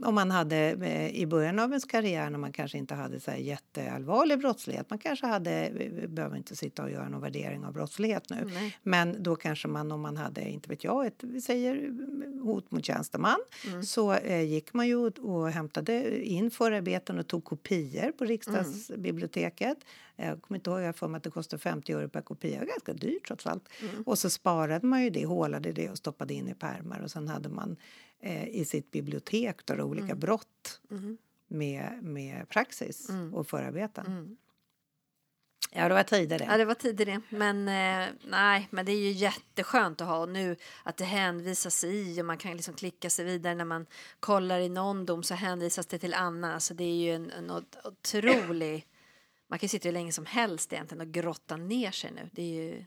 Om 0.05 0.15
man 0.15 0.31
hade 0.31 0.57
eh, 0.57 1.15
i 1.15 1.25
början 1.25 1.59
av 1.59 1.69
ens 1.69 1.85
karriär 1.85 2.29
när 2.29 2.39
man 2.39 2.51
kanske 2.51 2.77
inte 2.77 2.95
hade 2.95 3.19
så 3.19 3.31
här 3.31 3.37
jätteallvarlig 3.37 4.39
brottslighet. 4.39 4.89
Man 4.89 4.99
kanske 4.99 5.25
hade, 5.25 5.71
vi 5.73 6.07
behöver 6.07 6.37
inte 6.37 6.55
sitta 6.55 6.83
och 6.83 6.91
göra 6.91 7.09
någon 7.09 7.21
värdering 7.21 7.65
av 7.65 7.73
brottslighet 7.73 8.29
nu. 8.29 8.45
Nej. 8.45 8.77
Men 8.83 9.23
då 9.23 9.35
kanske 9.35 9.67
man 9.67 9.91
om 9.91 10.01
man 10.01 10.17
hade, 10.17 10.49
inte 10.49 10.69
vet 10.69 10.83
jag, 10.83 11.05
ett 11.05 11.23
vi 11.23 11.41
säger 11.41 11.91
hot 12.43 12.71
mot 12.71 12.85
tjänsteman 12.85 13.37
så 13.85 14.13
eh, 14.13 14.41
gick 14.41 14.73
man 14.73 14.87
ju 14.87 14.95
och, 14.95 15.19
och 15.19 15.49
hämtade 15.49 16.02
in 16.11 16.51
förarbeten 16.51 17.19
och 17.19 17.27
tog 17.27 17.43
kopior 17.43 18.11
på 18.11 18.25
riksdagsbiblioteket. 18.25 19.77
Jag 20.15 20.41
kommer 20.41 20.57
inte 20.57 20.69
ihåg, 20.69 20.81
jag 20.81 20.95
för 20.95 21.07
mig 21.07 21.17
att 21.17 21.23
det 21.23 21.29
kostade 21.31 21.61
50 21.61 21.91
euro 21.91 22.09
per 22.09 22.21
kopia, 22.21 22.65
ganska 22.65 22.93
dyrt 22.93 23.27
trots 23.27 23.47
allt. 23.47 23.69
Och 24.05 24.19
så 24.19 24.29
sparade 24.29 24.87
man 24.87 25.03
ju 25.03 25.09
det, 25.09 25.25
hålade 25.25 25.71
det 25.71 25.89
och 25.89 25.97
stoppade 25.97 26.33
in 26.33 26.47
i 26.49 26.53
pärmar. 26.53 26.99
Och 26.99 27.11
sen 27.11 27.27
hade 27.27 27.49
man 27.49 27.75
eh, 28.19 28.47
i 28.47 28.65
sitt 28.65 28.91
bibliotek 28.91 29.65
då, 29.65 29.83
olika 29.83 30.15
brott 30.15 30.81
med, 31.47 31.99
med 32.01 32.49
praxis 32.49 33.09
och 33.33 33.47
förarbeten. 33.47 34.37
Ja, 35.75 35.87
det 35.87 35.93
var 35.93 36.03
tider 36.03 36.39
det. 36.39 36.45
Ja, 36.45 36.57
det 36.57 36.65
var 36.65 36.73
tider 36.73 37.05
det. 37.05 37.21
Men 37.29 37.67
eh, 37.67 38.13
nej, 38.23 38.67
men 38.71 38.85
det 38.85 38.91
är 38.91 38.97
ju 38.97 39.11
jätteskönt 39.11 40.01
att 40.01 40.07
ha 40.07 40.17
och 40.17 40.29
nu 40.29 40.55
att 40.83 40.97
det 40.97 41.05
hänvisas 41.05 41.83
i 41.83 42.21
och 42.21 42.25
man 42.25 42.37
kan 42.37 42.51
liksom 42.51 42.73
klicka 42.73 43.09
sig 43.09 43.25
vidare 43.25 43.55
när 43.55 43.65
man 43.65 43.85
kollar 44.19 44.59
i 44.59 44.69
någon 44.69 45.05
dom 45.05 45.23
så 45.23 45.33
hänvisas 45.33 45.85
det 45.85 45.99
till 45.99 46.13
annan. 46.13 46.61
Så 46.61 46.73
det 46.73 46.83
är 46.83 46.95
ju 46.95 47.15
en, 47.15 47.31
en 47.31 47.51
otrolig... 47.83 48.87
Man 49.47 49.59
kan 49.59 49.65
ju 49.65 49.69
sitta 49.69 49.87
hur 49.87 49.93
länge 49.93 50.11
som 50.11 50.25
helst 50.25 50.73
egentligen 50.73 51.01
och 51.01 51.13
grotta 51.13 51.57
ner 51.57 51.91
sig 51.91 52.11
nu. 52.11 52.29
Det 52.31 52.41
är 52.41 52.63
ju 52.63 52.85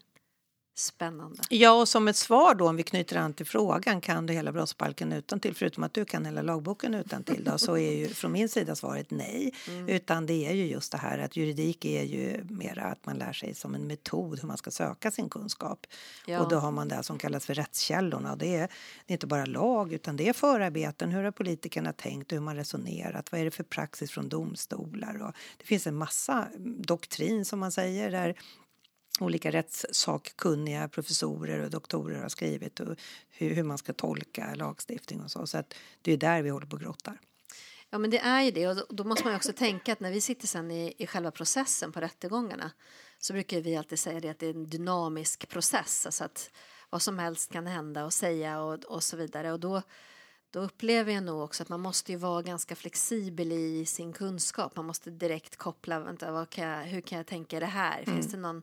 spännande. 0.78 1.42
Ja, 1.50 1.80
och 1.80 1.88
som 1.88 2.08
ett 2.08 2.16
svar 2.16 2.54
då, 2.54 2.68
om 2.68 2.76
vi 2.76 2.82
knyter 2.82 3.16
an 3.16 3.34
till 3.34 3.46
frågan, 3.46 4.00
kan 4.00 4.26
du 4.26 4.32
hela 4.32 4.52
brottsbalken 4.52 5.12
utan 5.12 5.40
till 5.40 5.54
förutom 5.54 5.84
att 5.84 5.94
du 5.94 6.04
kan 6.04 6.24
hela 6.24 6.42
lagboken 6.42 6.94
utan 6.94 7.24
till 7.24 7.44
då, 7.44 7.58
så 7.58 7.76
är 7.76 7.92
ju 7.92 8.08
från 8.08 8.32
min 8.32 8.48
sida 8.48 8.74
svaret 8.74 9.10
nej. 9.10 9.54
Utan 9.86 10.26
det 10.26 10.46
är 10.46 10.52
ju 10.52 10.66
just 10.66 10.92
det 10.92 10.98
här 10.98 11.18
att 11.18 11.36
juridik 11.36 11.84
är 11.84 12.02
ju 12.02 12.44
mera 12.50 12.84
att 12.84 13.06
man 13.06 13.16
lär 13.16 13.32
sig 13.32 13.54
som 13.54 13.74
en 13.74 13.86
metod 13.86 14.40
hur 14.40 14.48
man 14.48 14.56
ska 14.56 14.70
söka 14.70 15.10
sin 15.10 15.28
kunskap. 15.28 15.86
Ja. 16.26 16.40
Och 16.40 16.48
då 16.50 16.56
har 16.56 16.70
man 16.70 16.88
det 16.88 17.02
som 17.02 17.18
kallas 17.18 17.46
för 17.46 17.54
rättskällorna. 17.54 18.32
Och 18.32 18.38
det, 18.38 18.56
är, 18.56 18.68
det 19.06 19.12
är 19.12 19.12
inte 19.12 19.26
bara 19.26 19.46
lag 19.46 19.92
utan 19.92 20.16
det 20.16 20.28
är 20.28 20.32
förarbeten, 20.32 21.10
hur 21.10 21.24
har 21.24 21.30
politikerna 21.30 21.92
tänkt 21.92 22.32
hur 22.32 22.40
man 22.40 22.56
resonerat, 22.56 23.32
vad 23.32 23.40
är 23.40 23.44
det 23.44 23.50
för 23.50 23.64
praxis 23.64 24.10
från 24.10 24.28
domstolar 24.28 25.22
och 25.22 25.32
det 25.58 25.64
finns 25.64 25.86
en 25.86 25.96
massa 25.96 26.48
doktrin 26.58 27.44
som 27.44 27.58
man 27.60 27.72
säger 27.72 28.10
där 28.10 28.36
olika 29.20 29.52
rättssakkunniga 29.52 30.88
professorer 30.88 31.60
och 31.60 31.70
doktorer 31.70 32.22
har 32.22 32.28
skrivit 32.28 32.80
och 32.80 32.96
hur, 33.28 33.54
hur 33.54 33.62
man 33.62 33.78
ska 33.78 33.92
tolka 33.92 34.54
lagstiftning 34.54 35.22
och 35.22 35.30
så. 35.30 35.46
Så 35.46 35.58
att 35.58 35.74
det 36.02 36.12
är 36.12 36.16
där 36.16 36.42
vi 36.42 36.50
håller 36.50 36.66
på 36.66 36.76
och 36.76 36.82
grottar. 36.82 37.18
Ja, 37.90 37.98
men 37.98 38.10
det 38.10 38.18
är 38.18 38.42
ju 38.42 38.50
det. 38.50 38.68
Och 38.68 38.94
då, 38.96 39.04
måste 39.04 39.24
man 39.24 39.32
ju 39.32 39.36
också 39.36 39.52
tänka 39.52 39.92
att 39.92 40.00
när 40.00 40.10
vi 40.10 40.20
sitter 40.20 40.46
sen 40.46 40.70
i, 40.70 40.94
i 40.98 41.06
själva 41.06 41.30
processen 41.30 41.92
på 41.92 42.00
rättegångarna 42.00 42.70
så 43.18 43.32
brukar 43.32 43.60
vi 43.60 43.76
alltid 43.76 43.98
säga 43.98 44.20
det 44.20 44.28
att 44.28 44.38
det 44.38 44.46
är 44.46 44.54
en 44.54 44.70
dynamisk 44.70 45.48
process. 45.48 46.06
Alltså 46.06 46.24
att 46.24 46.50
vad 46.90 47.02
som 47.02 47.18
helst 47.18 47.52
kan 47.52 47.66
hända 47.66 48.04
och 48.04 48.12
säga 48.12 48.60
och, 48.60 48.84
och 48.84 49.02
så 49.02 49.16
vidare. 49.16 49.52
Och 49.52 49.60
då, 49.60 49.82
då 50.50 50.60
upplever 50.60 51.12
jag 51.12 51.22
nog 51.22 51.42
också 51.42 51.62
att 51.62 51.68
man 51.68 51.80
måste 51.80 52.12
ju 52.12 52.18
vara 52.18 52.42
ganska 52.42 52.76
flexibel 52.76 53.52
i 53.52 53.86
sin 53.86 54.12
kunskap. 54.12 54.76
Man 54.76 54.84
måste 54.84 55.10
direkt 55.10 55.56
koppla, 55.56 56.00
vänta, 56.00 56.32
vad 56.32 56.50
kan 56.50 56.64
jag, 56.64 56.84
hur 56.84 57.00
kan 57.00 57.18
jag 57.18 57.26
tänka 57.26 57.60
det 57.60 57.66
här? 57.66 58.04
Finns 58.04 58.26
det 58.26 58.36
någon, 58.36 58.62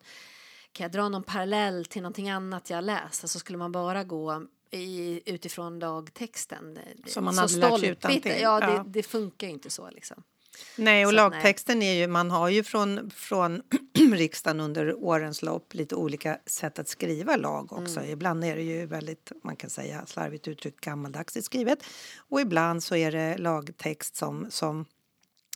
kan 0.74 0.84
jag 0.84 0.92
dra 0.92 1.10
någon 1.10 1.24
parallell 1.24 1.86
till 1.86 2.02
någonting 2.02 2.30
annat 2.30 2.70
jag 2.70 2.84
läst? 2.84 3.24
Alltså 3.24 3.40
skulle 3.40 3.58
man 3.58 3.72
bara 3.72 4.04
gå 4.04 4.44
i, 4.72 5.22
utifrån 5.26 5.80
lagtexten. 5.80 6.74
det- 7.04 7.10
Som 7.12 7.26
man 7.26 7.34
så 7.34 7.42
hade 7.42 7.54
lärt 7.54 7.70
sig 7.70 7.78
stolpigt. 7.80 7.92
utantill. 8.06 8.42
Ja, 8.42 8.60
Ja. 8.62 8.68
det, 8.84 8.84
det 8.90 9.04
funkar 9.04 9.48
ju 9.48 9.54
inte 9.54 9.70
så 9.70 9.90
liksom. 9.90 10.24
Nej, 10.78 11.06
och 11.06 11.12
Så 11.14 11.20
att 11.20 11.32
nej. 11.32 11.38
lagtexten 11.40 11.82
är 11.82 11.94
ju, 11.94 12.08
man 12.08 12.32
har 12.32 12.50
ju 12.50 12.64
från, 12.64 13.12
från 13.12 13.62
riksdagen 14.14 14.60
under 14.60 14.94
årens 14.96 15.42
lopp 15.42 15.74
lite 15.74 15.96
olika 15.96 16.40
sätt 16.46 16.80
att 16.80 16.88
skriva 16.88 17.36
lag 17.36 17.74
också. 17.74 18.00
Mm. 18.00 18.12
Ibland 18.12 18.44
är 18.44 18.56
det 18.56 18.62
ju 18.62 18.86
väldigt, 18.86 19.32
man 19.44 19.56
kan 19.56 19.70
säga 19.70 20.06
slarvigt 20.06 20.48
uttryckt 20.48 20.80
gammaldags 20.82 21.38
skrivet 21.46 21.80
och 22.18 22.42
ibland 22.42 22.84
så 22.84 22.96
är 22.96 23.12
det 23.12 23.38
lagtext 23.38 24.16
som, 24.16 24.46
som 24.50 24.86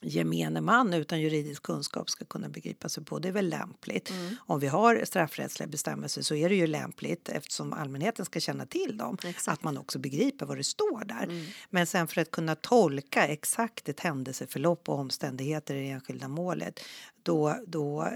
gemene 0.01 0.61
man 0.61 0.93
utan 0.93 1.21
juridisk 1.21 1.63
kunskap 1.63 2.09
ska 2.09 2.25
kunna 2.25 2.49
begripa 2.49 2.89
sig 2.89 3.05
på. 3.05 3.19
Det 3.19 3.27
är 3.27 3.31
väl 3.31 3.49
lämpligt. 3.49 4.09
Mm. 4.09 4.35
Om 4.45 4.59
vi 4.59 4.67
har 4.67 5.01
straffrättsliga 5.05 5.67
bestämmelser 5.67 6.21
så 6.21 6.35
är 6.35 6.49
det 6.49 6.55
ju 6.55 6.67
lämpligt 6.67 7.29
eftersom 7.29 7.73
allmänheten 7.73 8.25
ska 8.25 8.39
känna 8.39 8.65
till 8.65 8.97
dem 8.97 9.17
Exakt. 9.23 9.47
att 9.47 9.63
man 9.63 9.77
också 9.77 9.99
begriper 9.99 10.45
vad 10.45 10.57
det 10.57 10.63
står 10.63 11.05
där. 11.05 11.23
Mm. 11.23 11.45
Men 11.69 11.87
sen 11.87 12.07
för 12.07 12.21
att 12.21 12.31
kunna 12.31 12.55
tolka 12.55 13.27
exakt 13.27 13.89
ett 13.89 13.99
händelseförlopp 13.99 14.89
och 14.89 14.99
omständigheter 14.99 15.75
i 15.75 15.79
det 15.79 15.89
enskilda 15.89 16.27
målet 16.27 16.79
då, 17.27 17.55
då 17.67 18.07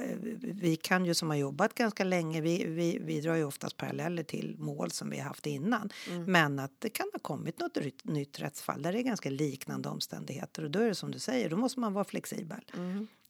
vi 0.41 0.75
kan 0.75 1.05
ju 1.05 1.13
som 1.13 1.29
har 1.29 1.37
jobbat 1.37 1.73
ganska 1.73 2.03
länge, 2.03 2.41
vi, 2.41 2.65
vi, 2.65 2.99
vi 3.01 3.21
drar 3.21 3.35
ju 3.35 3.43
oftast 3.43 3.77
paralleller 3.77 4.23
till 4.23 4.55
mål 4.59 4.91
som 4.91 5.09
vi 5.09 5.17
har 5.17 5.23
haft 5.27 5.45
innan. 5.45 5.89
Men 6.27 6.59
att 6.59 6.71
det 6.79 6.89
kan 6.89 7.09
ha 7.13 7.19
kommit 7.19 7.59
något 7.59 7.77
ryt- 7.77 8.03
nytt 8.11 8.39
rättsfall 8.39 8.81
där 8.81 8.91
det 8.93 8.99
är 8.99 9.03
ganska 9.03 9.29
liknande 9.29 9.89
omständigheter 9.89 10.63
och 10.63 10.71
då 10.71 10.79
är 10.79 10.87
det 10.87 10.95
som 10.95 11.11
du 11.11 11.19
säger, 11.19 11.49
då 11.49 11.57
måste 11.57 11.79
man 11.79 11.93
vara 11.93 12.03
flexibel 12.03 12.61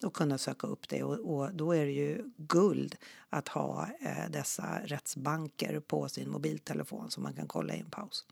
och 0.04 0.14
kunna 0.14 0.38
söka 0.38 0.66
upp 0.66 0.88
det 0.88 1.02
och, 1.02 1.18
och 1.36 1.54
då 1.54 1.72
är 1.72 1.84
det 1.86 1.92
ju 1.92 2.24
guld 2.36 2.96
att 3.28 3.48
ha 3.48 3.88
eh, 4.00 4.30
dessa 4.30 4.80
rättsbanker 4.84 5.80
på 5.80 6.08
sin 6.08 6.30
mobiltelefon 6.30 7.10
som 7.10 7.22
man 7.22 7.34
kan 7.34 7.48
kolla 7.48 7.74
i 7.74 7.80
en 7.80 7.90
paus. 7.90 8.26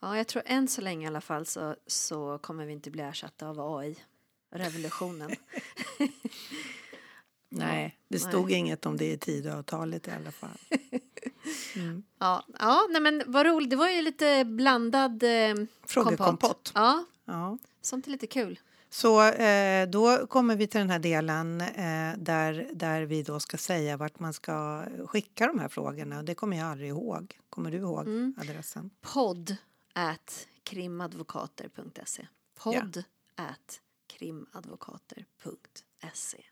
Ja, 0.00 0.16
jag 0.16 0.26
tror 0.26 0.42
än 0.46 0.68
så 0.68 0.80
länge 0.80 1.04
i 1.04 1.06
alla 1.06 1.20
fall 1.20 1.46
så, 1.46 1.76
så 1.86 2.38
kommer 2.38 2.66
vi 2.66 2.72
inte 2.72 2.90
bli 2.90 3.02
ersatta 3.02 3.48
av 3.48 3.60
AI. 3.76 3.96
Revolutionen. 4.50 5.30
Nej, 7.52 7.98
det 8.08 8.22
nej. 8.24 8.28
stod 8.32 8.50
inget 8.50 8.86
om 8.86 8.96
det 8.96 9.12
i 9.12 9.18
Tidöavtalet 9.18 10.08
i 10.08 10.10
alla 10.10 10.32
fall. 10.32 10.58
Ja, 12.18 12.44
ja 12.58 12.86
nej 12.90 13.00
men 13.00 13.22
vad 13.26 13.46
roligt. 13.46 13.70
Det 13.70 13.76
var 13.76 13.88
ju 13.88 14.02
lite 14.02 14.44
blandad 14.44 15.22
eh, 15.22 15.54
Frågekompott. 15.86 16.26
kompott. 16.26 16.72
Ja, 16.74 17.04
Ja. 17.24 17.58
sånt 17.80 18.06
är 18.06 18.10
lite 18.10 18.26
kul. 18.26 18.60
Så 18.90 19.22
eh, 19.22 19.88
då 19.88 20.26
kommer 20.26 20.56
vi 20.56 20.66
till 20.66 20.80
den 20.80 20.90
här 20.90 20.98
delen 20.98 21.60
eh, 21.60 22.16
där, 22.18 22.68
där 22.72 23.02
vi 23.02 23.22
då 23.22 23.40
ska 23.40 23.56
säga 23.56 23.96
vart 23.96 24.18
man 24.18 24.32
ska 24.32 24.84
skicka 25.06 25.46
de 25.46 25.58
här 25.58 25.68
frågorna. 25.68 26.22
Det 26.22 26.34
kommer 26.34 26.56
jag 26.58 26.66
aldrig 26.66 26.88
ihåg. 26.88 27.38
Kommer 27.50 27.70
du 27.70 27.76
ihåg 27.78 28.06
adressen? 28.36 28.90
Podd 29.00 29.56
at 29.92 30.46
krimadvokater.se. 30.62 32.26
Podd 32.58 33.04
at 33.34 33.80
krimadvokater.se. 34.18 36.44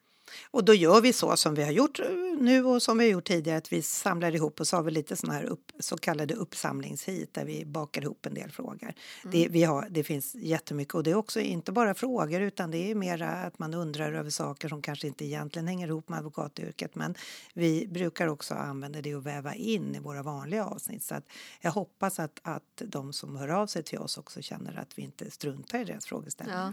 Och 0.51 0.64
då 0.64 0.75
gör 0.75 1.01
vi 1.01 1.12
så 1.12 1.37
som 1.37 1.55
vi 1.55 1.62
har 1.62 1.71
gjort 1.71 2.01
eh, 2.01 2.07
nu 2.38 2.64
och 2.64 2.83
som 2.83 2.99
vi 2.99 3.05
har 3.05 3.12
gjort 3.12 3.25
tidigare 3.25 3.59
att 3.59 3.73
vi 3.73 3.83
samlar 3.83 4.35
ihop 4.35 4.61
och 4.61 4.66
så 4.66 4.77
har 4.77 4.83
vi 4.83 4.90
lite 4.90 5.16
såna 5.16 5.33
här 5.33 5.44
upp, 5.44 5.73
så 5.79 5.97
kallade 5.97 6.35
uppsamlingshit 6.35 7.35
där 7.35 7.44
vi 7.44 7.64
bakar 7.64 8.03
ihop 8.03 8.27
en 8.27 8.35
del 8.35 8.51
frågor. 8.51 8.94
Det, 9.23 9.49
vi 9.51 9.64
har, 9.64 9.88
det 9.90 10.05
finns 10.05 10.35
jättemycket 10.35 10.94
och 10.94 11.03
det 11.03 11.11
är 11.11 11.14
också 11.14 11.40
inte 11.40 11.73
bara 11.73 11.94
frågor 11.94 12.40
utan 12.40 12.71
det 12.71 12.90
är 12.90 12.94
mera 12.94 13.29
att 13.29 13.59
man 13.59 13.75
undrar 13.75 14.12
över 14.12 14.31
saker 14.31 14.68
som 14.68 14.83
kanske 14.83 15.07
inte 15.07 15.25
egentligen 15.25 15.68
hänger 15.68 15.88
ihop 15.88 16.09
med 16.09 16.18
advokatyrket 16.18 16.94
men 16.94 17.14
vi 17.55 17.87
brukar 17.87 18.27
också 18.27 18.55
använda 18.55 19.03
det 19.03 19.14
och 19.14 19.27
väva 19.27 19.55
in 19.55 19.94
i 19.94 19.99
våra 19.99 20.23
vanliga 20.23 20.64
avsnitt 20.64 21.05
så 21.05 21.14
att 21.14 21.25
jag 21.61 21.71
hoppas 21.71 22.18
att, 22.18 22.40
att 22.42 22.83
de 22.87 23.12
som 23.12 23.37
hör 23.37 23.49
av 23.49 23.66
sig 23.66 23.83
till 23.83 23.99
oss 23.99 24.18
också 24.18 24.42
känner 24.42 24.79
att 24.79 24.99
vi 24.99 25.03
inte 25.03 25.31
struntar 25.31 25.79
i 25.79 25.85
deras 25.85 26.07
frågeställningar. 26.07 26.66
Ja. 26.66 26.73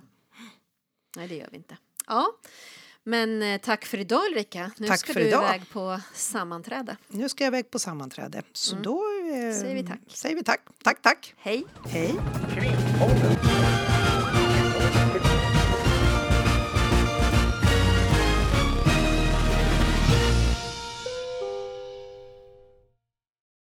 Nej, 1.15 1.27
det 1.27 1.35
gör 1.35 1.47
vi 1.51 1.57
inte. 1.57 1.77
Ja, 2.07 2.27
men 3.03 3.41
eh, 3.41 3.61
tack 3.61 3.85
för 3.85 3.97
idag 3.97 4.21
Ulrika. 4.31 4.71
Nu 4.77 4.87
Tack 4.87 4.99
ska 4.99 5.13
för 5.13 5.19
du 5.19 5.27
idag. 5.27 5.43
iväg 5.43 5.69
på 5.69 5.99
sammanträde. 6.13 6.97
Nu 7.07 7.29
ska 7.29 7.43
jag 7.43 7.51
iväg 7.51 7.71
på 7.71 7.79
sammanträde 7.79 8.41
så 8.53 8.75
då 8.75 9.01
eh, 9.33 9.59
Säger 9.59 9.75
vi 9.75 9.87
tack. 9.87 9.99
säger 10.07 10.35
vi 10.35 10.43
tack. 10.43 10.61
Tack, 10.83 11.01
tack. 11.01 11.33
Hej! 11.37 11.63
Hej. 11.87 12.15